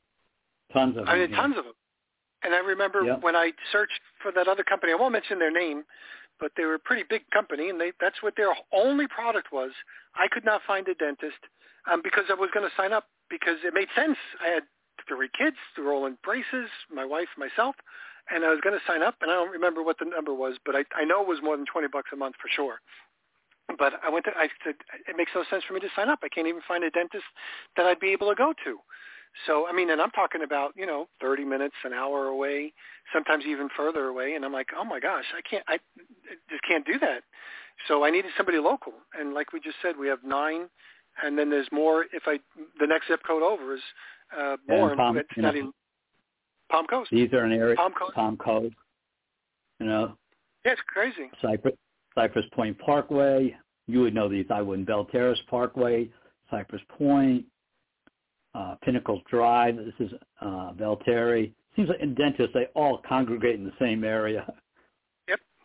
tons 0.73 0.97
of. 0.97 1.07
I 1.07 1.19
mean, 1.19 1.31
tons 1.33 1.57
of 1.59 1.65
them. 1.65 1.75
And 2.43 2.55
I 2.55 2.59
remember 2.59 3.03
yep. 3.03 3.23
when 3.23 3.35
I 3.35 3.51
searched 3.73 4.01
for 4.23 4.31
that 4.33 4.49
other 4.49 4.63
company. 4.63 4.93
I 4.93 4.95
won't 4.95 5.13
mention 5.13 5.39
their 5.39 5.51
name, 5.51 5.85
but 6.41 6.53
they 6.57 6.65
were 6.65 6.75
a 6.75 6.79
pretty 6.79 7.05
big 7.09 7.23
company, 7.33 7.71
and 7.71 7.81
they 7.81 7.93
that's 8.01 8.23
what 8.23 8.35
their 8.37 8.55
only 8.73 9.07
product 9.07 9.53
was. 9.53 9.71
I 10.15 10.29
could 10.29 10.45
not 10.45 10.63
find 10.67 10.87
a 10.89 10.95
dentist 10.95 11.41
um, 11.91 12.01
because 12.03 12.25
I 12.31 12.35
was 12.35 12.51
going 12.53 12.69
to 12.69 12.75
sign 12.77 12.93
up 12.93 13.07
because 13.31 13.57
it 13.65 13.75
made 13.75 13.89
sense. 13.95 14.17
I 14.43 14.49
had 14.49 14.63
three 15.09 15.31
kids, 15.37 15.57
they're 15.77 15.93
all 15.93 16.07
in 16.07 16.19
braces, 16.23 16.71
my 16.93 17.05
wife, 17.05 17.29
myself, 17.37 17.77
and 18.31 18.45
I 18.45 18.51
was 18.51 18.61
going 18.63 18.75
to 18.75 18.85
sign 18.87 19.03
up, 19.03 19.17
and 19.21 19.31
I 19.31 19.35
don't 19.35 19.53
remember 19.53 19.83
what 19.83 19.99
the 19.99 20.05
number 20.05 20.35
was, 20.35 20.57
but 20.65 20.75
I, 20.75 20.85
I 20.95 21.05
know 21.05 21.23
it 21.23 21.29
was 21.29 21.39
more 21.43 21.57
than 21.57 21.67
20 21.67 21.89
bucks 21.89 22.11
a 22.13 22.17
month 22.17 22.37
for 22.41 22.49
sure. 22.49 22.81
But 23.79 23.95
I 24.03 24.11
went 24.11 24.25
to, 24.27 24.33
I 24.37 24.49
said, 24.65 24.75
it 25.09 25.17
makes 25.17 25.33
no 25.35 25.45
sense 25.51 25.65
for 25.67 25.75
me 25.75 25.81
to 25.81 25.89
sign 25.95 26.09
up. 26.09 26.21
I 26.23 26.29
can't 26.29 26.47
even 26.47 26.63
find 26.67 26.85
a 26.85 26.91
dentist 26.91 27.25
that 27.77 27.87
I'd 27.87 28.01
be 28.01 28.11
able 28.13 28.29
to 28.29 28.35
go 28.35 28.55
to. 28.65 28.79
So, 29.47 29.67
I 29.69 29.73
mean, 29.73 29.91
and 29.91 30.01
I'm 30.01 30.11
talking 30.11 30.43
about, 30.43 30.73
you 30.77 30.87
know, 30.87 31.09
30 31.21 31.45
minutes, 31.45 31.75
an 31.85 31.93
hour 31.93 32.27
away, 32.27 32.73
sometimes 33.13 33.45
even 33.47 33.69
further 33.77 34.07
away. 34.07 34.35
And 34.35 34.45
I'm 34.45 34.53
like, 34.53 34.69
oh 34.77 34.85
my 34.85 34.99
gosh, 34.99 35.25
I 35.37 35.43
can't, 35.49 35.65
I 35.69 35.79
just 36.49 36.63
can't 36.67 36.87
do 36.87 36.99
that. 37.01 37.23
So 37.89 38.05
I 38.05 38.11
needed 38.11 38.31
somebody 38.37 38.59
local. 38.59 38.95
And 39.19 39.35
like 39.35 39.53
we 39.53 39.61
just 39.61 39.77
said, 39.83 39.97
we 39.99 40.09
have 40.09 40.25
nine. 40.25 40.69
And 41.23 41.39
then 41.39 41.51
there's 41.51 41.69
more 41.71 42.07
if 42.13 42.23
I, 42.27 42.39
the 42.81 42.87
next 42.87 43.09
zip 43.09 43.21
code 43.27 43.43
over 43.43 43.75
is 43.75 43.81
uh, 44.37 44.57
more. 44.69 44.95
Palm, 44.97 45.17
it's 45.17 45.29
not 45.37 45.55
know, 45.55 45.61
in 45.61 45.73
Palm 46.71 46.87
Coast. 46.87 47.11
These 47.11 47.33
are 47.33 47.45
an 47.45 47.53
area, 47.53 47.77
Palm 47.77 47.93
Coast. 47.99 48.15
Palm 48.15 48.37
Coast. 48.37 48.75
You 49.81 49.87
know. 49.87 50.17
Yeah, 50.65 50.73
it's 50.73 50.81
crazy. 50.87 51.31
Cypress, 51.41 51.75
Cypress 52.15 52.47
Point 52.53 52.79
Parkway. 52.79 53.57
You 53.87 54.01
would 54.01 54.15
know 54.15 54.29
these. 54.29 54.47
I 54.51 54.63
wouldn't. 54.63 54.89
Bell 54.89 55.05
Terrace 55.05 55.39
Parkway, 55.49 56.09
Cypress 56.51 56.83
Point, 56.99 57.45
uh, 58.57 58.75
Pinnacle 58.83 59.21
Drive. 59.31 59.77
This 59.77 59.95
is 60.01 60.11
uh, 60.41 60.73
Valteri. 60.73 61.53
Seems 61.75 61.89
like 61.91 62.01
in 62.01 62.15
dentists 62.15 62.55
they 62.55 62.67
all 62.75 63.03
congregate 63.07 63.57
in 63.57 63.65
the 63.65 63.73
same 63.79 64.03
area. 64.03 64.47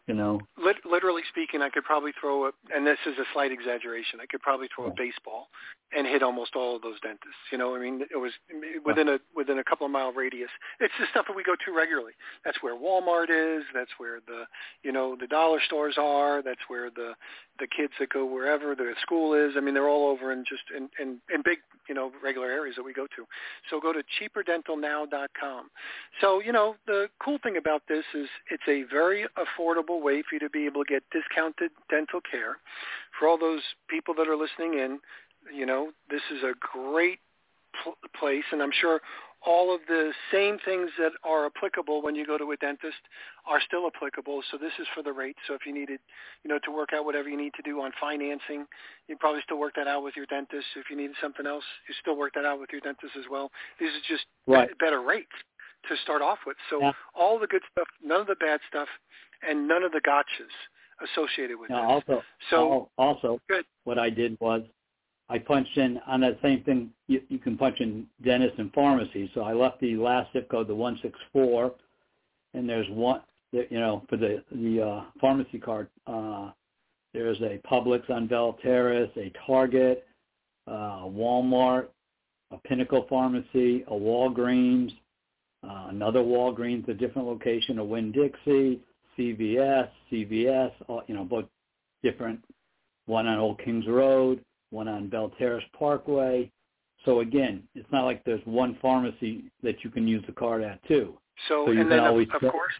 You 0.07 0.15
know. 0.15 0.41
Lit- 0.57 0.85
literally 0.89 1.21
speaking, 1.29 1.61
I 1.61 1.69
could 1.69 1.83
probably 1.83 2.11
throw 2.19 2.47
a, 2.47 2.51
and 2.73 2.85
this 2.85 2.97
is 3.05 3.17
a 3.17 3.23
slight 3.33 3.51
exaggeration. 3.51 4.19
I 4.21 4.25
could 4.25 4.41
probably 4.41 4.67
throw 4.75 4.87
a 4.87 4.93
baseball 4.97 5.47
and 5.95 6.07
hit 6.07 6.23
almost 6.23 6.55
all 6.55 6.75
of 6.75 6.81
those 6.81 6.99
dentists. 7.01 7.37
You 7.51 7.57
know, 7.57 7.75
I 7.75 7.79
mean, 7.79 8.01
it 8.11 8.17
was 8.17 8.31
within 8.85 9.09
a 9.09 9.19
within 9.35 9.59
a 9.59 9.63
couple 9.63 9.85
of 9.85 9.91
mile 9.91 10.11
radius. 10.11 10.49
It's 10.79 10.93
the 10.99 11.05
stuff 11.11 11.27
that 11.27 11.35
we 11.35 11.43
go 11.43 11.55
to 11.65 11.75
regularly. 11.75 12.13
That's 12.45 12.57
where 12.61 12.75
Walmart 12.75 13.29
is. 13.29 13.63
That's 13.73 13.91
where 13.97 14.19
the 14.25 14.45
you 14.83 14.91
know 14.91 15.15
the 15.19 15.27
dollar 15.27 15.59
stores 15.65 15.95
are. 15.97 16.41
That's 16.41 16.61
where 16.67 16.89
the 16.89 17.13
the 17.59 17.67
kids 17.67 17.93
that 17.99 18.09
go 18.09 18.25
wherever 18.25 18.75
the 18.75 18.93
school 19.01 19.33
is. 19.33 19.53
I 19.57 19.59
mean, 19.59 19.73
they're 19.73 19.89
all 19.89 20.07
over 20.07 20.31
in 20.31 20.43
just 20.47 20.63
in 20.75 20.89
in, 20.99 21.19
in 21.33 21.41
big 21.43 21.59
you 21.87 21.95
know 21.95 22.11
regular 22.23 22.49
areas 22.49 22.75
that 22.77 22.83
we 22.83 22.93
go 22.93 23.07
to. 23.15 23.25
So 23.69 23.79
go 23.79 23.93
to 23.93 24.01
cheaperdentalnow.com. 24.19 25.69
So 26.21 26.41
you 26.41 26.51
know 26.51 26.75
the 26.87 27.07
cool 27.23 27.37
thing 27.43 27.57
about 27.57 27.83
this 27.87 28.05
is 28.13 28.27
it's 28.49 28.63
a 28.67 28.83
very 28.91 29.25
affordable 29.37 29.90
way 29.99 30.21
for 30.21 30.35
you 30.35 30.39
to 30.39 30.49
be 30.49 30.65
able 30.65 30.83
to 30.83 30.93
get 30.93 31.03
discounted 31.11 31.71
dental 31.89 32.21
care 32.21 32.57
for 33.17 33.27
all 33.27 33.37
those 33.37 33.61
people 33.89 34.13
that 34.15 34.27
are 34.27 34.37
listening 34.37 34.75
in 34.75 34.99
you 35.53 35.65
know, 35.65 35.91
this 36.09 36.21
is 36.31 36.43
a 36.43 36.53
great 36.59 37.19
pl- 37.83 37.97
place, 38.17 38.43
and 38.51 38.61
I'm 38.61 38.71
sure 38.71 39.01
all 39.43 39.73
of 39.73 39.81
the 39.87 40.11
same 40.31 40.59
things 40.63 40.91
that 40.99 41.13
are 41.23 41.47
applicable 41.47 42.03
when 42.03 42.13
you 42.13 42.27
go 42.27 42.37
to 42.37 42.51
a 42.51 42.57
dentist 42.57 43.01
are 43.47 43.59
still 43.59 43.87
applicable. 43.87 44.43
So 44.51 44.57
this 44.57 44.73
is 44.79 44.85
for 44.93 45.01
the 45.01 45.11
rate. 45.11 45.35
So 45.47 45.55
if 45.55 45.61
you 45.65 45.73
needed, 45.73 45.99
you 46.43 46.49
know, 46.49 46.59
to 46.63 46.71
work 46.71 46.89
out 46.93 47.05
whatever 47.05 47.27
you 47.27 47.37
need 47.37 47.53
to 47.55 47.63
do 47.63 47.81
on 47.81 47.91
financing, 47.99 48.67
you 49.07 49.17
probably 49.17 49.41
still 49.43 49.57
work 49.57 49.73
that 49.77 49.87
out 49.87 50.03
with 50.03 50.15
your 50.15 50.27
dentist. 50.27 50.67
If 50.75 50.91
you 50.91 50.95
needed 50.95 51.15
something 51.19 51.47
else, 51.47 51.63
you 51.89 51.95
still 51.99 52.15
work 52.15 52.33
that 52.35 52.45
out 52.45 52.59
with 52.59 52.69
your 52.71 52.81
dentist 52.81 53.13
as 53.17 53.25
well. 53.31 53.49
These 53.79 53.89
are 53.89 54.05
just 54.07 54.25
right. 54.45 54.69
better 54.77 55.01
rates 55.01 55.33
to 55.89 55.95
start 56.03 56.21
off 56.21 56.39
with. 56.45 56.57
So 56.69 56.79
yeah. 56.81 56.91
all 57.15 57.39
the 57.39 57.47
good 57.47 57.61
stuff, 57.71 57.87
none 58.03 58.21
of 58.21 58.27
the 58.27 58.35
bad 58.35 58.59
stuff, 58.67 58.87
and 59.47 59.67
none 59.67 59.83
of 59.83 59.91
the 59.91 60.01
gotchas 60.01 60.51
associated 61.03 61.59
with 61.59 61.69
this. 61.69 61.77
Also, 61.77 62.21
so 62.49 62.89
also, 62.97 63.39
good. 63.49 63.65
what 63.83 63.97
I 63.97 64.09
did 64.09 64.37
was 64.39 64.61
I 65.29 65.39
punched 65.39 65.77
in 65.77 65.99
on 66.07 66.21
that 66.21 66.39
same 66.41 66.63
thing. 66.63 66.91
You, 67.07 67.21
you 67.29 67.39
can 67.39 67.57
punch 67.57 67.79
in 67.79 68.05
dentist 68.23 68.55
and 68.57 68.71
pharmacy. 68.73 69.31
So 69.33 69.41
I 69.41 69.53
left 69.53 69.79
the 69.79 69.95
last 69.95 70.31
zip 70.33 70.49
code, 70.49 70.67
the 70.67 70.75
one 70.75 70.99
six 71.01 71.17
four, 71.31 71.73
and 72.53 72.67
there's 72.67 72.87
one. 72.89 73.21
You 73.51 73.67
know, 73.71 74.03
for 74.09 74.17
the 74.17 74.43
the 74.51 74.81
uh, 74.81 75.03
pharmacy 75.19 75.59
card, 75.59 75.87
uh, 76.07 76.51
there's 77.13 77.39
a 77.41 77.59
Publix 77.67 78.09
on 78.09 78.27
Bell 78.27 78.57
Terrace, 78.61 79.09
a 79.17 79.31
Target, 79.45 80.05
uh, 80.67 81.03
Walmart, 81.05 81.87
a 82.51 82.57
Pinnacle 82.57 83.05
Pharmacy, 83.09 83.83
a 83.87 83.93
Walgreens, 83.93 84.91
uh, 85.63 85.87
another 85.89 86.19
Walgreens, 86.19 86.87
a 86.87 86.93
different 86.93 87.27
location, 87.27 87.79
a 87.79 87.83
Winn-Dixie, 87.83 88.79
CVS, 89.17 89.89
CVS, 90.11 90.71
all, 90.87 91.03
you 91.07 91.15
know, 91.15 91.23
both 91.23 91.45
different. 92.03 92.43
One 93.05 93.27
on 93.27 93.37
Old 93.37 93.59
Kings 93.63 93.85
Road, 93.87 94.43
one 94.69 94.87
on 94.87 95.09
Bell 95.09 95.31
Terrace 95.37 95.63
Parkway. 95.77 96.49
So 97.05 97.19
again, 97.19 97.63
it's 97.75 97.91
not 97.91 98.05
like 98.05 98.23
there's 98.23 98.41
one 98.45 98.77
pharmacy 98.81 99.45
that 99.63 99.83
you 99.83 99.89
can 99.89 100.07
use 100.07 100.23
the 100.27 100.33
card 100.33 100.63
at 100.63 100.83
too. 100.87 101.17
So, 101.47 101.65
so 101.65 101.71
you 101.71 101.81
and 101.81 101.89
can 101.89 101.97
then 101.97 102.07
always 102.07 102.27
of, 102.29 102.35
of 102.35 102.41
check, 102.41 102.51
course, 102.51 102.73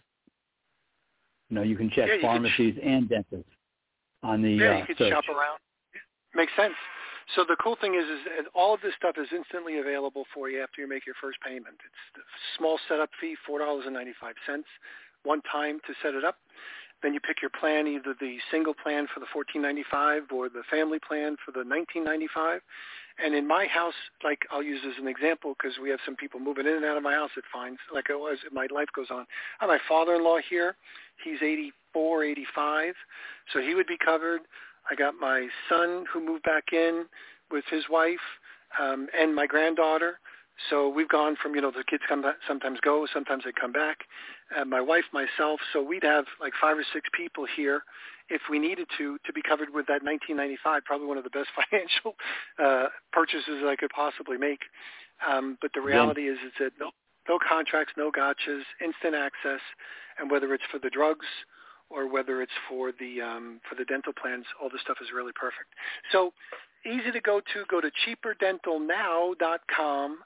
you 1.50 1.55
know, 1.55 1.63
you 1.63 1.75
can 1.75 1.89
check 1.89 2.07
yeah, 2.07 2.15
you 2.15 2.21
pharmacies 2.21 2.75
can, 2.75 2.88
and 2.88 3.09
dentists 3.09 3.51
on 4.23 4.41
the 4.41 4.51
yeah, 4.51 4.75
uh, 4.75 4.77
you 4.77 4.85
can 4.85 4.95
search. 4.97 5.11
shop 5.11 5.23
around. 5.27 5.59
Makes 6.35 6.53
sense. 6.55 6.73
So 7.35 7.45
the 7.47 7.55
cool 7.63 7.77
thing 7.79 7.95
is, 7.95 8.03
is 8.03 8.45
all 8.53 8.73
of 8.73 8.81
this 8.81 8.93
stuff 8.97 9.15
is 9.17 9.27
instantly 9.31 9.79
available 9.79 10.25
for 10.33 10.50
you 10.50 10.61
after 10.61 10.81
you 10.81 10.88
make 10.88 11.05
your 11.05 11.15
first 11.21 11.39
payment. 11.45 11.79
It's 11.79 12.03
the 12.15 12.21
small 12.57 12.79
setup 12.88 13.09
fee, 13.19 13.35
four 13.47 13.59
dollars 13.59 13.83
and 13.85 13.93
ninety-five 13.93 14.35
cents, 14.46 14.67
one 15.24 15.41
time 15.50 15.79
to 15.87 15.94
set 16.03 16.13
it 16.13 16.25
up. 16.25 16.35
Then 17.01 17.13
you 17.13 17.20
pick 17.20 17.41
your 17.41 17.51
plan, 17.57 17.87
either 17.87 18.13
the 18.20 18.37
single 18.51 18.74
plan 18.74 19.07
for 19.13 19.22
the 19.22 19.25
fourteen 19.31 19.61
ninety-five 19.61 20.24
or 20.31 20.50
the 20.50 20.63
family 20.70 21.00
plan 21.00 21.37
for 21.46 21.51
the 21.51 21.63
nineteen 21.63 22.03
ninety-five. 22.03 22.61
And 23.24 23.35
in 23.35 23.48
my 23.48 23.65
house, 23.67 23.94
like 24.24 24.39
I'll 24.51 24.63
use 24.63 24.81
as 24.85 25.00
an 25.00 25.07
example 25.07 25.55
because 25.57 25.77
we 25.81 25.89
have 25.89 26.00
some 26.05 26.15
people 26.15 26.39
moving 26.39 26.65
in 26.65 26.75
and 26.75 26.85
out 26.85 26.98
of 26.98 27.03
my 27.03 27.13
house 27.13 27.31
at 27.37 27.44
Fines, 27.53 27.77
like 27.94 28.09
I 28.09 28.15
was, 28.15 28.39
my 28.51 28.67
life 28.74 28.87
goes 28.96 29.07
on. 29.11 29.25
I 29.59 29.65
have 29.65 29.70
my 29.70 29.79
father-in-law 29.87 30.37
here. 30.50 30.75
He's 31.24 31.41
84, 31.41 32.24
85, 32.24 32.94
so 33.53 33.61
he 33.61 33.75
would 33.75 33.87
be 33.87 33.98
covered. 34.03 34.41
I 34.89 34.96
got 34.96 35.15
my 35.20 35.48
son 35.70 36.05
who 36.11 36.25
moved 36.25 36.44
back 36.44 36.74
in 36.74 37.05
with 37.51 37.65
his 37.70 37.83
wife 37.89 38.20
um, 38.79 39.07
and 39.17 39.35
my 39.35 39.46
granddaughter. 39.46 40.20
So 40.70 40.89
we've 40.89 41.09
gone 41.09 41.35
from, 41.41 41.55
you 41.55 41.61
know, 41.61 41.72
the 41.72 41.83
kids 41.83 42.03
come 42.07 42.22
back, 42.22 42.35
sometimes 42.48 42.79
go, 42.81 43.07
sometimes 43.11 43.44
they 43.46 43.51
come 43.59 43.72
back. 43.72 44.00
Uh, 44.55 44.65
my 44.65 44.81
wife, 44.81 45.05
myself, 45.11 45.59
so 45.74 45.81
we'd 45.81 46.03
have 46.03 46.25
like 46.39 46.53
five 46.61 46.77
or 46.77 46.85
six 46.94 47.09
people 47.17 47.46
here 47.55 47.83
if 48.29 48.41
we 48.50 48.59
needed 48.59 48.87
to, 48.98 49.17
to 49.25 49.33
be 49.33 49.41
covered 49.41 49.70
with 49.74 49.87
that 49.87 50.03
1995, 50.03 50.85
probably 50.85 51.07
one 51.07 51.17
of 51.17 51.24
the 51.24 51.29
best 51.29 51.50
financial 51.70 52.15
uh, 52.59 52.87
purchases 53.11 53.63
I 53.65 53.75
could 53.75 53.89
possibly 53.89 54.37
make. 54.37 54.61
Um, 55.27 55.57
but 55.61 55.72
the 55.74 55.81
reality 55.81 56.25
yeah. 56.25 56.33
is 56.33 56.37
it's 56.46 56.57
that 56.59 56.72
no, 56.79 56.91
no 57.27 57.37
contracts, 57.37 57.94
no 57.98 58.11
gotchas, 58.11 58.63
instant 58.83 59.15
access, 59.15 59.61
and 60.17 60.31
whether 60.31 60.53
it's 60.53 60.63
for 60.72 60.79
the 60.79 60.89
drugs 60.89 61.27
or 61.93 62.07
whether 62.11 62.41
it's 62.41 62.51
for 62.69 62.91
the 62.99 63.21
um, 63.21 63.61
for 63.69 63.75
the 63.75 63.85
dental 63.85 64.13
plans, 64.13 64.45
all 64.61 64.69
this 64.69 64.81
stuff 64.81 64.97
is 65.01 65.09
really 65.13 65.33
perfect. 65.33 65.69
So 66.11 66.33
easy 66.85 67.11
to 67.11 67.21
go 67.21 67.41
to. 67.53 67.65
Go 67.69 67.81
to 67.81 67.91
cheaperdentalnow.com 68.05 70.19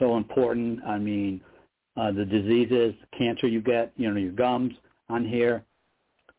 so 0.00 0.16
important. 0.16 0.82
I 0.84 0.98
mean, 0.98 1.40
uh, 1.96 2.10
the 2.10 2.24
diseases, 2.24 2.92
cancer 3.16 3.46
you 3.46 3.60
get, 3.60 3.92
you 3.96 4.10
know, 4.10 4.16
your 4.16 4.32
gums 4.32 4.74
on 5.08 5.24
here. 5.24 5.62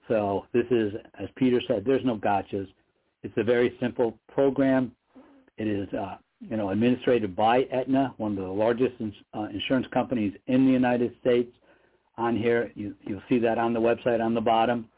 So 0.09 0.47
this 0.51 0.65
is, 0.71 0.91
as 1.17 1.29
Peter 1.38 1.61
said, 1.65 1.85
there's 1.85 2.03
no 2.03 2.17
gotchas. 2.17 2.67
It's 3.23 3.33
a 3.38 3.43
very 3.43 3.77
simple 3.79 4.19
program. 4.27 4.91
It 5.57 5.65
is, 5.67 5.88
uh, 5.93 6.17
you 6.41 6.57
know, 6.57 6.71
administrated 6.71 7.38
by 7.38 7.63
Aetna, 7.71 8.13
one 8.17 8.33
of 8.33 8.43
the 8.43 8.51
largest 8.51 8.95
ins- 8.99 9.15
uh, 9.33 9.47
insurance 9.53 9.88
companies 9.93 10.33
in 10.47 10.65
the 10.65 10.73
United 10.73 11.15
States. 11.21 11.55
On 12.17 12.35
here, 12.35 12.73
you, 12.75 12.95
you'll 13.07 13.23
see 13.29 13.39
that 13.39 13.57
on 13.57 13.71
the 13.71 13.79
website 13.79 14.21
on 14.21 14.33
the 14.33 14.41
bottom. 14.41 14.89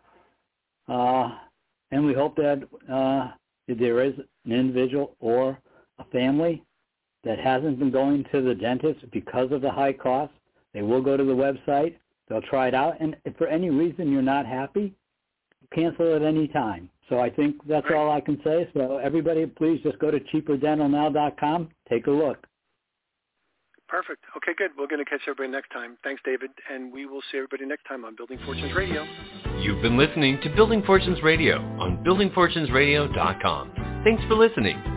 Uh, 0.87 1.29
and 1.91 2.03
we 2.03 2.15
hope 2.15 2.35
that 2.37 2.67
uh, 2.91 3.31
if 3.67 3.77
there 3.77 4.03
is 4.03 4.13
an 4.45 4.51
individual 4.51 5.15
or 5.19 5.59
a 5.99 6.05
family 6.05 6.63
that 7.23 7.39
hasn't 7.39 7.79
been 7.79 7.91
going 7.91 8.25
to 8.31 8.41
the 8.41 8.55
dentist 8.55 8.99
because 9.11 9.51
of 9.51 9.61
the 9.61 9.71
high 9.71 9.93
cost, 9.93 10.33
they 10.73 10.81
will 10.81 11.01
go 11.01 11.17
to 11.17 11.23
the 11.23 11.33
website. 11.33 11.95
They'll 12.29 12.41
try 12.41 12.67
it 12.67 12.73
out. 12.73 12.99
And 12.99 13.15
if 13.25 13.35
for 13.37 13.47
any 13.47 13.69
reason 13.69 14.11
you're 14.11 14.21
not 14.21 14.45
happy, 14.45 14.93
cancel 15.73 16.15
at 16.15 16.21
any 16.21 16.47
time. 16.47 16.89
So 17.09 17.19
I 17.19 17.29
think 17.29 17.55
that's 17.67 17.87
all 17.95 18.11
I 18.11 18.21
can 18.21 18.39
say. 18.43 18.69
So 18.73 18.97
everybody, 18.97 19.45
please 19.45 19.79
just 19.81 19.97
go 19.99 20.11
to 20.11 20.19
cheaperdentalnow.com. 20.19 21.69
Take 21.89 22.07
a 22.07 22.11
look. 22.11 22.45
Perfect. 23.87 24.23
Okay, 24.35 24.51
good. 24.57 24.71
We're 24.77 24.87
going 24.87 25.03
to 25.03 25.09
catch 25.09 25.21
everybody 25.27 25.49
next 25.49 25.69
time. 25.71 25.97
Thanks, 26.03 26.21
David. 26.25 26.49
And 26.69 26.91
we 26.91 27.05
will 27.05 27.21
see 27.31 27.37
everybody 27.37 27.65
next 27.65 27.85
time 27.85 28.03
on 28.03 28.15
Building 28.17 28.37
Fortunes 28.45 28.75
Radio. 28.75 29.05
You've 29.59 29.81
been 29.81 29.97
listening 29.97 30.41
to 30.43 30.49
Building 30.49 30.83
Fortunes 30.83 31.23
Radio 31.23 31.61
on 31.79 32.03
buildingfortunesradio.com. 32.03 34.01
Thanks 34.03 34.23
for 34.27 34.35
listening. 34.35 34.96